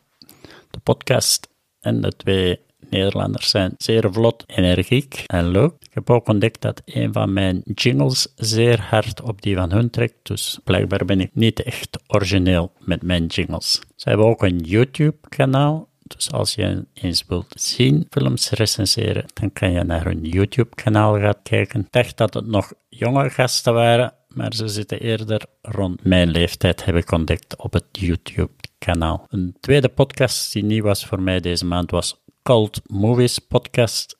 De 0.70 0.80
podcast 0.84 1.50
en 1.80 2.02
de 2.02 2.12
twee 2.12 2.60
Nederlanders 2.90 3.50
zijn 3.50 3.74
zeer 3.78 4.14
vlot, 4.14 4.44
energiek 4.48 5.24
en 5.26 5.48
leuk. 5.48 5.74
Ik 5.80 5.94
heb 5.94 6.10
ook 6.10 6.28
ontdekt 6.28 6.62
dat 6.62 6.82
een 6.86 7.14
van 7.14 7.34
mijn 7.34 7.62
jingles 7.76 8.34
zeer 8.36 8.82
hard 8.82 9.22
op 9.22 9.42
die 9.42 9.56
van 9.56 9.72
hun 9.72 9.90
trekt, 9.90 10.18
dus 10.22 10.60
blijkbaar 10.64 11.06
ben 11.06 11.20
ik 11.20 11.30
niet 11.34 11.64
echt 11.64 12.00
origineel 12.08 12.72
met 12.80 13.02
mijn 13.02 13.26
jingles. 13.26 13.82
Ze 13.96 14.10
hebben 14.10 14.28
ook 14.28 14.44
een 14.44 14.60
YouTube-kanaal, 14.60 15.90
dus 16.04 16.32
als 16.32 16.54
je 16.54 16.86
eens 16.94 17.24
wilt 17.28 17.54
zien 17.56 18.08
films 18.10 18.50
recenseren, 18.50 19.26
dan 19.34 19.54
kan 19.54 19.72
je 19.72 19.84
naar 19.84 20.04
hun 20.04 20.24
YouTube-kanaal 20.24 21.20
gaan 21.20 21.42
kijken. 21.44 21.80
Ik 21.80 21.92
dacht 21.92 22.18
dat 22.18 22.34
het 22.34 22.48
nog 22.48 22.74
jonge 22.90 23.30
gasten 23.30 23.74
waren, 23.74 24.14
maar 24.38 24.54
ze 24.54 24.68
zitten 24.68 25.00
eerder 25.00 25.46
rond 25.62 26.04
mijn 26.04 26.30
leeftijd, 26.30 26.86
heb 26.86 26.96
ik 26.96 27.12
ontdekt 27.12 27.56
op 27.56 27.74
het 27.74 27.86
YouTube-kanaal. 27.92 29.26
Een 29.30 29.56
tweede 29.60 29.90
podcast 29.90 30.54
die 30.54 30.64
nieuw 30.64 30.84
was 30.84 31.06
voor 31.06 31.22
mij 31.22 31.40
deze 31.40 31.66
maand 31.66 31.92
was 31.92 32.22
Cult 32.44 32.82
Movies 32.86 33.40
Podcast, 33.40 34.18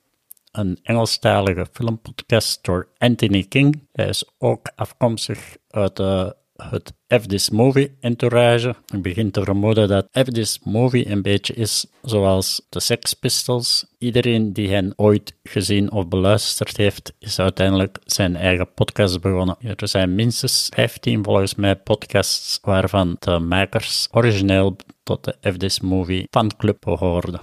een 0.52 0.80
Engelstalige 0.84 1.68
filmpodcast 1.72 2.64
door 2.64 2.88
Anthony 2.98 3.44
King. 3.44 3.88
Hij 3.92 4.08
is 4.08 4.30
ook 4.38 4.72
afkomstig 4.76 5.58
uit 5.70 5.96
de 5.96 6.36
het 6.58 6.94
F 7.22 7.26
This 7.26 7.50
Movie 7.50 7.98
entourage. 8.00 8.76
Ik 8.94 9.02
begin 9.02 9.32
te 9.32 9.44
vermoeden 9.44 9.88
dat 9.88 10.08
F 10.12 10.24
This 10.24 10.60
Movie 10.64 11.10
een 11.10 11.22
beetje 11.22 11.54
is 11.54 11.86
zoals 12.02 12.66
de 12.70 12.80
Sex 12.80 13.14
Pistols. 13.14 13.86
Iedereen 13.98 14.54
die 14.54 14.70
hen 14.70 14.94
ooit 14.96 15.34
gezien 15.44 15.92
of 15.92 16.08
beluisterd 16.08 16.78
heeft, 16.78 17.14
is 17.20 17.40
uiteindelijk 17.40 18.00
zijn 18.06 18.36
eigen 18.36 18.74
podcast 18.74 19.22
begonnen. 19.22 19.58
Er 19.76 19.88
zijn 19.88 20.16
minstens 20.16 20.70
15 20.74 21.24
volgens 21.24 21.56
mij 21.56 21.76
podcasts 21.76 22.60
waarvan 22.62 23.16
de 23.20 23.40
makers 23.40 24.08
origineel 24.12 24.76
tot 25.04 25.24
de 25.24 25.52
F 25.52 25.58
This 25.58 25.80
Movie 25.80 26.28
fanclub 26.30 26.78
behoorden. 26.80 27.42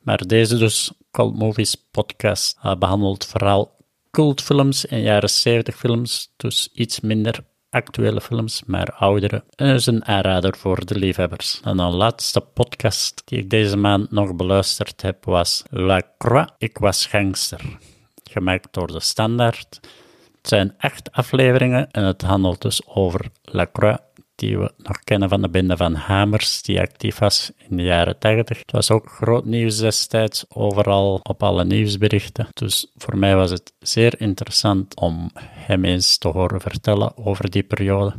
Maar 0.00 0.26
deze 0.26 0.56
dus, 0.58 0.92
Cult 1.10 1.38
Movies 1.38 1.74
podcast, 1.90 2.58
behandelt 2.78 3.26
vooral 3.26 3.78
cultfilms 4.10 4.86
en 4.86 5.00
jaren 5.00 5.30
70 5.30 5.76
films, 5.76 6.32
dus 6.36 6.68
iets 6.72 7.00
minder 7.00 7.44
actuele 7.70 8.20
films, 8.20 8.62
maar 8.66 8.92
oudere. 8.92 9.44
En 9.54 9.74
is 9.74 9.86
een 9.86 10.04
aanrader 10.04 10.56
voor 10.56 10.84
de 10.86 10.98
liefhebbers. 10.98 11.60
En 11.64 11.78
een 11.78 11.94
laatste 11.94 12.40
podcast 12.40 13.22
die 13.24 13.38
ik 13.38 13.50
deze 13.50 13.76
maand 13.76 14.10
nog 14.10 14.34
beluisterd 14.34 15.02
heb 15.02 15.24
was 15.24 15.62
La 15.70 16.02
Croix, 16.18 16.52
Ik 16.58 16.78
was 16.78 17.06
gangster. 17.06 17.60
Gemaakt 18.30 18.68
door 18.70 18.86
de 18.86 19.00
Standaard. 19.00 19.80
Het 20.36 20.48
zijn 20.48 20.74
acht 20.78 21.12
afleveringen 21.12 21.90
en 21.90 22.04
het 22.04 22.22
handelt 22.22 22.62
dus 22.62 22.86
over 22.86 23.26
La 23.42 23.66
Croix, 23.72 23.98
die 24.40 24.58
we 24.58 24.72
nog 24.76 24.98
kennen 25.04 25.28
van 25.28 25.42
de 25.42 25.48
bende 25.48 25.76
van 25.76 25.94
Hamers, 25.94 26.62
die 26.62 26.80
actief 26.80 27.18
was 27.18 27.52
in 27.68 27.76
de 27.76 27.82
jaren 27.82 28.18
80. 28.18 28.58
Het 28.58 28.72
was 28.72 28.90
ook 28.90 29.10
groot 29.10 29.44
nieuws 29.44 29.78
destijds, 29.78 30.44
overal 30.48 31.20
op 31.22 31.42
alle 31.42 31.64
nieuwsberichten. 31.64 32.48
Dus 32.52 32.92
voor 32.96 33.16
mij 33.16 33.36
was 33.36 33.50
het 33.50 33.72
zeer 33.78 34.20
interessant 34.20 35.00
om 35.00 35.30
hem 35.48 35.84
eens 35.84 36.18
te 36.18 36.28
horen 36.28 36.60
vertellen 36.60 37.16
over 37.16 37.50
die 37.50 37.62
periode. 37.62 38.10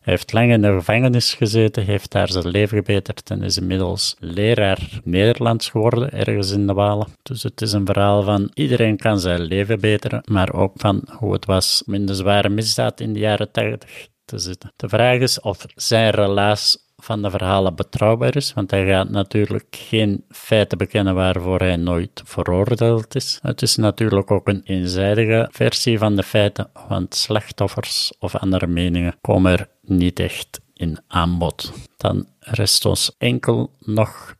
Hij 0.00 0.14
heeft 0.14 0.32
lang 0.32 0.52
in 0.52 0.62
de 0.62 0.72
gevangenis 0.72 1.34
gezeten, 1.34 1.84
heeft 1.84 2.10
daar 2.10 2.30
zijn 2.30 2.48
leven 2.48 2.76
gebeterd 2.76 3.30
en 3.30 3.42
is 3.42 3.58
inmiddels 3.58 4.16
leraar 4.18 5.00
Nederlands 5.04 5.70
geworden, 5.70 6.12
ergens 6.12 6.50
in 6.50 6.66
de 6.66 6.72
Walen. 6.72 7.06
Dus 7.22 7.42
het 7.42 7.60
is 7.60 7.72
een 7.72 7.86
verhaal 7.86 8.22
van 8.22 8.50
iedereen 8.54 8.96
kan 8.96 9.20
zijn 9.20 9.40
leven 9.40 9.80
beteren, 9.80 10.22
maar 10.30 10.52
ook 10.52 10.72
van 10.76 11.08
hoe 11.18 11.32
het 11.32 11.44
was 11.44 11.82
in 11.86 12.06
de 12.06 12.14
zware 12.14 12.48
misdaad 12.48 13.00
in 13.00 13.12
de 13.12 13.18
jaren 13.18 13.50
80 13.50 14.08
te 14.26 14.38
zitten. 14.38 14.72
De 14.76 14.88
vraag 14.88 15.18
is 15.18 15.40
of 15.40 15.64
zijn 15.74 16.10
relaas 16.10 16.84
van 16.96 17.22
de 17.22 17.30
verhalen 17.30 17.74
betrouwbaar 17.74 18.36
is, 18.36 18.52
want 18.52 18.70
hij 18.70 18.86
gaat 18.86 19.10
natuurlijk 19.10 19.66
geen 19.70 20.24
feiten 20.28 20.78
bekennen 20.78 21.14
waarvoor 21.14 21.58
hij 21.58 21.76
nooit 21.76 22.22
veroordeeld 22.24 23.14
is. 23.14 23.38
Het 23.42 23.62
is 23.62 23.76
natuurlijk 23.76 24.30
ook 24.30 24.48
een 24.48 24.62
eenzijdige 24.64 25.48
versie 25.52 25.98
van 25.98 26.16
de 26.16 26.22
feiten, 26.22 26.70
want 26.88 27.14
slachtoffers 27.14 28.12
of 28.18 28.36
andere 28.36 28.66
meningen 28.66 29.16
komen 29.20 29.52
er 29.52 29.68
niet 29.82 30.18
echt 30.18 30.60
in 30.74 30.98
aanbod. 31.08 31.72
Dan 31.96 32.26
rest 32.40 32.84
ons 32.84 33.14
enkel 33.18 33.70
nog 33.80 34.34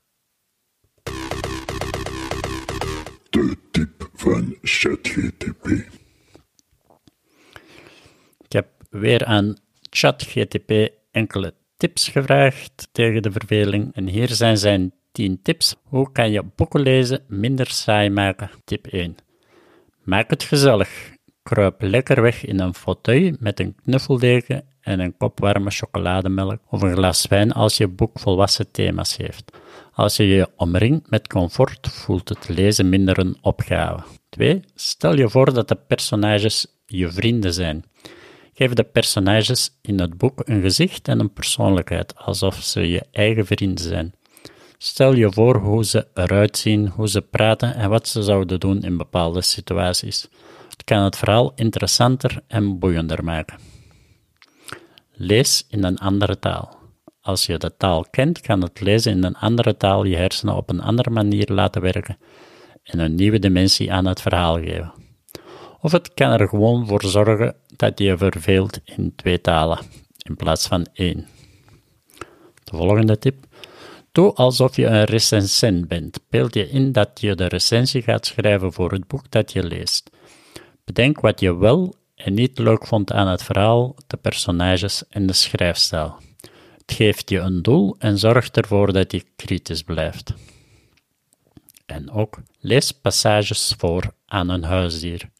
De 3.30 3.56
tip 3.70 4.10
van 4.14 4.56
ChatGTP. 4.62 5.66
Ik 8.44 8.52
heb 8.52 8.66
weer 8.90 9.24
aan 9.24 9.56
ChatGTP 9.98 10.88
enkele 11.10 11.54
tips 11.76 12.08
gevraagd 12.08 12.88
tegen 12.92 13.22
de 13.22 13.32
verveling 13.32 13.94
en 13.94 14.06
hier 14.08 14.28
zijn 14.28 14.58
zijn 14.58 14.92
10 15.12 15.42
tips. 15.42 15.76
Hoe 15.84 16.12
kan 16.12 16.30
je 16.30 16.42
boeken 16.56 16.80
lezen 16.80 17.20
minder 17.28 17.66
saai 17.66 18.10
maken? 18.10 18.50
Tip 18.64 18.86
1. 18.86 19.16
Maak 20.02 20.30
het 20.30 20.42
gezellig. 20.42 21.14
Kruip 21.42 21.82
lekker 21.82 22.22
weg 22.22 22.44
in 22.44 22.60
een 22.60 22.74
fauteuil 22.74 23.36
met 23.38 23.60
een 23.60 23.76
knuffeldeken 23.82 24.64
en 24.80 25.00
een 25.00 25.16
kop 25.16 25.40
warme 25.40 25.70
chocolademelk 25.70 26.60
of 26.70 26.82
een 26.82 26.94
glas 26.94 27.26
wijn 27.26 27.52
als 27.52 27.76
je 27.76 27.88
boek 27.88 28.18
volwassen 28.18 28.70
thema's 28.70 29.16
heeft. 29.16 29.58
Als 29.92 30.16
je 30.16 30.26
je 30.26 30.48
omringt 30.56 31.10
met 31.10 31.28
comfort, 31.28 31.88
voelt 31.88 32.28
het 32.28 32.48
lezen 32.48 32.88
minder 32.88 33.18
een 33.18 33.36
opgave. 33.40 34.04
2. 34.28 34.60
Stel 34.74 35.16
je 35.16 35.28
voor 35.28 35.54
dat 35.54 35.68
de 35.68 35.76
personages 35.86 36.66
je 36.86 37.10
vrienden 37.10 37.54
zijn. 37.54 37.84
Geef 38.58 38.72
de 38.72 38.84
personages 38.84 39.70
in 39.82 40.00
het 40.00 40.18
boek 40.18 40.42
een 40.44 40.60
gezicht 40.60 41.08
en 41.08 41.20
een 41.20 41.32
persoonlijkheid, 41.32 42.16
alsof 42.16 42.54
ze 42.54 42.80
je 42.90 43.04
eigen 43.10 43.46
vrienden 43.46 43.84
zijn. 43.84 44.14
Stel 44.78 45.12
je 45.12 45.32
voor 45.32 45.56
hoe 45.56 45.84
ze 45.84 46.06
eruit 46.14 46.56
zien, 46.56 46.88
hoe 46.88 47.08
ze 47.08 47.20
praten 47.22 47.74
en 47.74 47.90
wat 47.90 48.08
ze 48.08 48.22
zouden 48.22 48.60
doen 48.60 48.82
in 48.82 48.96
bepaalde 48.96 49.42
situaties. 49.42 50.28
Het 50.68 50.84
kan 50.84 51.02
het 51.02 51.16
verhaal 51.16 51.52
interessanter 51.54 52.42
en 52.46 52.78
boeiender 52.78 53.24
maken. 53.24 53.58
Lees 55.12 55.66
in 55.68 55.84
een 55.84 55.98
andere 55.98 56.38
taal. 56.38 56.78
Als 57.20 57.46
je 57.46 57.58
de 57.58 57.76
taal 57.76 58.04
kent, 58.10 58.40
kan 58.40 58.62
het 58.62 58.80
lezen 58.80 59.12
in 59.12 59.24
een 59.24 59.36
andere 59.36 59.76
taal 59.76 60.04
je 60.04 60.16
hersenen 60.16 60.56
op 60.56 60.70
een 60.70 60.80
andere 60.80 61.10
manier 61.10 61.52
laten 61.52 61.82
werken 61.82 62.18
en 62.82 62.98
een 62.98 63.14
nieuwe 63.14 63.38
dimensie 63.38 63.92
aan 63.92 64.06
het 64.06 64.20
verhaal 64.20 64.54
geven. 64.58 65.05
Of 65.80 65.92
het 65.92 66.14
kan 66.14 66.30
er 66.30 66.48
gewoon 66.48 66.86
voor 66.86 67.04
zorgen 67.04 67.54
dat 67.76 67.98
je 67.98 68.16
verveelt 68.16 68.80
in 68.84 69.12
twee 69.16 69.40
talen 69.40 69.78
in 70.26 70.36
plaats 70.36 70.66
van 70.66 70.86
één. 70.92 71.26
De 72.64 72.76
volgende 72.76 73.18
tip. 73.18 73.46
Doe 74.12 74.32
alsof 74.32 74.76
je 74.76 74.86
een 74.86 75.04
recensent 75.04 75.88
bent. 75.88 76.20
Beeld 76.30 76.54
je 76.54 76.70
in 76.70 76.92
dat 76.92 77.20
je 77.20 77.34
de 77.34 77.46
recensie 77.46 78.02
gaat 78.02 78.26
schrijven 78.26 78.72
voor 78.72 78.92
het 78.92 79.06
boek 79.06 79.30
dat 79.30 79.52
je 79.52 79.62
leest. 79.62 80.10
Bedenk 80.84 81.20
wat 81.20 81.40
je 81.40 81.56
wel 81.56 81.94
en 82.14 82.34
niet 82.34 82.58
leuk 82.58 82.86
vond 82.86 83.12
aan 83.12 83.28
het 83.28 83.42
verhaal, 83.42 83.94
de 84.06 84.16
personages 84.16 85.02
en 85.08 85.26
de 85.26 85.32
schrijfstijl. 85.32 86.16
Het 86.76 86.92
geeft 86.96 87.30
je 87.30 87.38
een 87.38 87.62
doel 87.62 87.96
en 87.98 88.18
zorgt 88.18 88.56
ervoor 88.56 88.92
dat 88.92 89.12
je 89.12 89.24
kritisch 89.36 89.82
blijft. 89.82 90.34
En 91.86 92.10
ook 92.10 92.38
lees 92.60 92.92
passages 92.92 93.74
voor 93.78 94.12
aan 94.26 94.48
een 94.48 94.64
huisdier. 94.64 95.30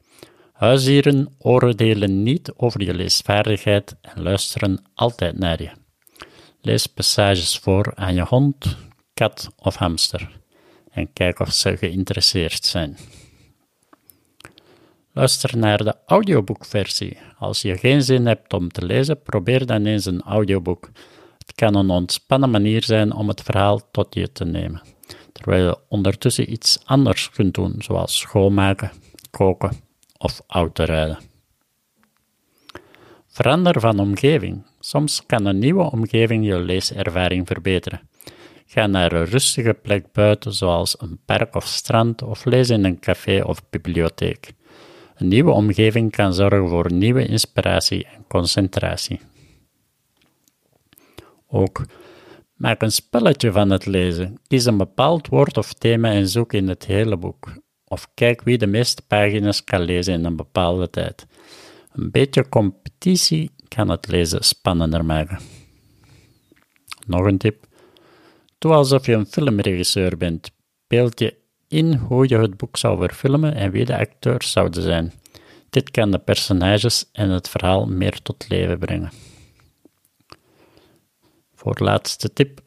Huisdieren 0.57 1.35
oordelen 1.39 2.23
niet 2.23 2.53
over 2.57 2.83
je 2.83 2.95
leesvaardigheid 2.95 3.97
en 4.01 4.23
luisteren 4.23 4.83
altijd 4.95 5.39
naar 5.39 5.63
je. 5.63 5.71
Lees 6.61 6.87
passages 6.87 7.59
voor 7.59 7.93
aan 7.95 8.15
je 8.15 8.25
hond, 8.25 8.77
kat 9.15 9.49
of 9.59 9.75
hamster 9.75 10.41
en 10.91 11.13
kijk 11.13 11.39
of 11.39 11.53
ze 11.53 11.77
geïnteresseerd 11.77 12.65
zijn. 12.65 12.97
Luister 15.13 15.59
naar 15.59 15.85
de 15.85 15.95
audioboekversie. 16.07 17.19
Als 17.39 17.63
je 17.63 17.77
geen 17.77 18.03
zin 18.03 18.27
hebt 18.27 18.53
om 18.53 18.69
te 18.69 18.87
lezen, 18.87 19.23
probeer 19.23 19.67
dan 19.67 19.87
eens 19.87 20.05
een 20.05 20.23
audioboek. 20.23 20.91
Het 21.39 21.55
kan 21.55 21.75
een 21.75 21.91
ontspannen 21.91 22.51
manier 22.51 22.85
zijn 22.85 23.13
om 23.13 23.29
het 23.29 23.43
verhaal 23.43 23.91
tot 23.91 24.15
je 24.15 24.33
te 24.33 24.45
nemen, 24.45 24.83
terwijl 25.33 25.67
je 25.67 25.79
ondertussen 25.89 26.53
iets 26.53 26.79
anders 26.85 27.31
kunt 27.31 27.55
doen, 27.55 27.75
zoals 27.79 28.19
schoonmaken, 28.19 28.93
koken 29.31 29.85
of 30.19 30.41
autorijden. 30.47 31.19
Verander 33.27 33.81
van 33.81 33.99
omgeving. 33.99 34.67
Soms 34.81 35.27
kan 35.27 35.45
een 35.47 35.59
nieuwe 35.59 35.91
omgeving 35.91 36.47
je 36.47 36.59
leeservaring 36.59 37.47
verbeteren. 37.47 38.09
Ga 38.67 38.87
naar 38.87 39.13
een 39.13 39.25
rustige 39.25 39.75
plek 39.75 40.13
buiten, 40.13 40.53
zoals 40.53 41.01
een 41.01 41.19
park 41.25 41.55
of 41.55 41.67
strand, 41.67 42.23
of 42.23 42.45
lees 42.45 42.71
in 42.71 42.85
een 42.85 42.99
café 42.99 43.43
of 43.45 43.69
bibliotheek. 43.71 44.53
Een 45.17 45.29
nieuwe 45.29 45.51
omgeving 45.51 46.11
kan 46.11 46.35
zorgen 46.35 46.69
voor 46.69 46.93
nieuwe 46.93 47.27
inspiratie 47.27 48.07
en 48.07 48.25
concentratie. 48.29 49.21
Ook 51.49 51.87
maak 52.55 52.83
een 52.83 52.93
spelletje 52.93 53.53
van 53.53 53.71
het 53.71 53.87
lezen. 53.87 54.39
Kies 54.47 54.65
een 54.65 54.77
bepaald 54.77 55.29
woord 55.29 55.57
of 55.57 55.73
thema 55.73 56.11
en 56.11 56.29
zoek 56.29 56.53
in 56.53 56.69
het 56.69 56.87
hele 56.87 57.17
boek. 57.17 57.65
Of 57.89 58.09
kijk 58.15 58.43
wie 58.43 58.59
de 58.59 58.67
meeste 58.67 59.03
pagina's 59.07 59.65
kan 59.65 59.81
lezen 59.81 60.15
in 60.15 60.25
een 60.25 60.37
bepaalde 60.37 60.91
tijd. 60.91 61.27
Een 61.93 62.11
beetje 62.11 62.49
competitie 62.49 63.51
kan 63.69 63.89
het 63.89 64.07
lezen 64.07 64.45
spannender 64.45 65.05
maken. 65.05 65.39
Nog 67.07 67.25
een 67.25 67.39
tip. 67.39 67.67
Doe 68.59 68.73
alsof 68.73 69.07
je 69.07 69.13
een 69.13 69.27
filmregisseur 69.27 70.17
bent. 70.17 70.51
Beeld 70.87 71.21
je 71.21 71.37
in 71.69 71.95
hoe 71.95 72.29
je 72.29 72.39
het 72.39 72.57
boek 72.57 72.77
zou 72.77 72.99
verfilmen 72.99 73.55
en 73.55 73.71
wie 73.71 73.85
de 73.85 73.99
acteurs 73.99 74.51
zouden 74.51 74.83
zijn. 74.83 75.13
Dit 75.71 75.91
kan 75.91 76.11
de 76.11 76.19
personages 76.19 77.09
en 77.13 77.31
het 77.31 77.49
verhaal 77.49 77.87
meer 77.87 78.23
tot 78.23 78.49
leven 78.49 78.79
brengen. 78.79 79.11
Voor 81.55 81.77
laatste 81.79 82.33
tip. 82.33 82.61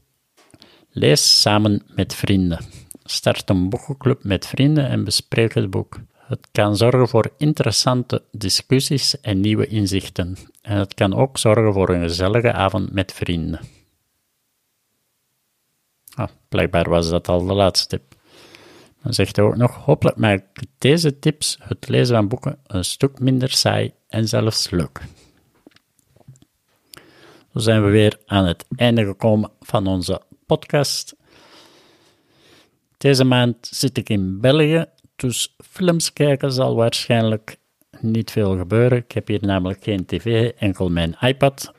Lees 0.90 1.42
samen 1.42 1.84
met 1.96 2.16
vrienden. 2.16 2.79
Start 3.12 3.50
een 3.50 3.70
boekenclub 3.70 4.24
met 4.24 4.46
vrienden 4.46 4.88
en 4.88 5.04
bespreek 5.04 5.54
het 5.54 5.70
boek. 5.70 6.00
Het 6.14 6.48
kan 6.52 6.78
zorgen 6.78 7.08
voor 7.08 7.34
interessante 7.38 8.24
discussies 8.32 9.22
en 9.22 9.40
nieuwe 9.40 9.68
inzichten. 9.68 10.38
En 10.62 10.78
het 10.78 10.94
kan 10.94 11.16
ook 11.16 11.38
zorgen 11.38 11.74
voor 11.74 11.90
een 11.90 12.02
gezellige 12.02 12.54
avond 12.54 12.92
met 12.92 13.14
vrienden. 13.14 13.60
Ah, 16.14 16.30
blijkbaar 16.50 16.90
was 16.90 17.10
dat 17.10 17.28
al 17.28 17.46
de 17.46 17.54
laatste 17.54 17.88
tip. 17.88 18.16
Dan 19.04 19.14
zegt 19.14 19.36
hij 19.36 19.46
ook 19.46 19.56
nog, 19.56 19.76
hopelijk 19.76 20.18
maakt 20.18 20.68
deze 20.78 21.20
tips 21.20 21.58
het 21.62 21.88
lezen 21.88 22.16
van 22.16 22.28
boeken 22.28 22.60
een 22.68 22.86
stuk 22.86 23.20
minder 23.20 23.52
saai 23.52 23.94
en 24.08 24.28
zelfs 24.28 24.70
leuk. 24.70 25.02
Zo 27.54 27.60
zijn 27.60 27.84
we 27.84 27.90
weer 27.90 28.20
aan 28.26 28.46
het 28.46 28.66
einde 28.76 29.06
gekomen 29.06 29.52
van 29.60 29.88
onze 29.88 30.22
podcast. 30.46 31.18
Deze 33.00 33.24
maand 33.24 33.68
zit 33.72 33.98
ik 33.98 34.10
in 34.10 34.40
België, 34.42 34.86
dus 35.16 35.56
films 35.58 36.14
kijken 36.14 36.52
zal 36.52 36.76
waarschijnlijk 36.76 37.58
niet 38.00 38.32
veel 38.32 38.58
gebeuren. 38.58 38.98
Ik 38.98 39.12
heb 39.12 39.28
hier 39.28 39.46
namelijk 39.46 39.84
geen 39.84 40.06
tv, 40.06 40.52
enkel 40.58 40.90
mijn 40.90 41.16
iPad. 41.20 41.74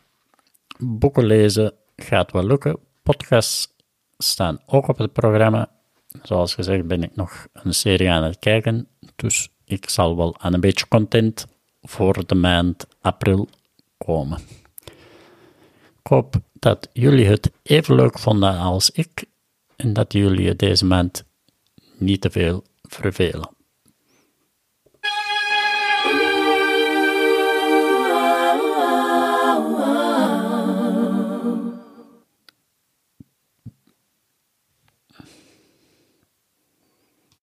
Boeken 0.78 1.24
lezen 1.24 1.72
gaat 1.96 2.32
wel 2.32 2.46
lukken. 2.46 2.78
Podcasts 3.02 3.68
staan 4.18 4.60
ook 4.66 4.88
op 4.88 4.98
het 4.98 5.12
programma. 5.12 5.70
Zoals 6.22 6.54
gezegd 6.54 6.86
ben 6.86 7.02
ik 7.02 7.16
nog 7.16 7.46
een 7.52 7.74
serie 7.74 8.10
aan 8.10 8.22
het 8.22 8.38
kijken, 8.38 8.88
dus 9.16 9.48
ik 9.64 9.88
zal 9.88 10.16
wel 10.16 10.38
aan 10.38 10.54
een 10.54 10.60
beetje 10.60 10.88
content 10.88 11.46
voor 11.82 12.26
de 12.26 12.34
maand 12.34 12.86
april 13.00 13.48
komen. 13.98 14.38
Ik 16.00 16.06
hoop 16.06 16.34
dat 16.52 16.88
jullie 16.92 17.26
het 17.26 17.50
even 17.62 17.94
leuk 17.94 18.18
vonden 18.18 18.58
als 18.58 18.90
ik 18.90 19.24
en 19.80 19.92
dat 19.92 20.12
jullie 20.12 20.42
je 20.44 20.56
deze 20.56 20.84
maand 20.84 21.24
niet 21.98 22.20
te 22.20 22.30
veel 22.30 22.64
vervelen. 22.82 23.59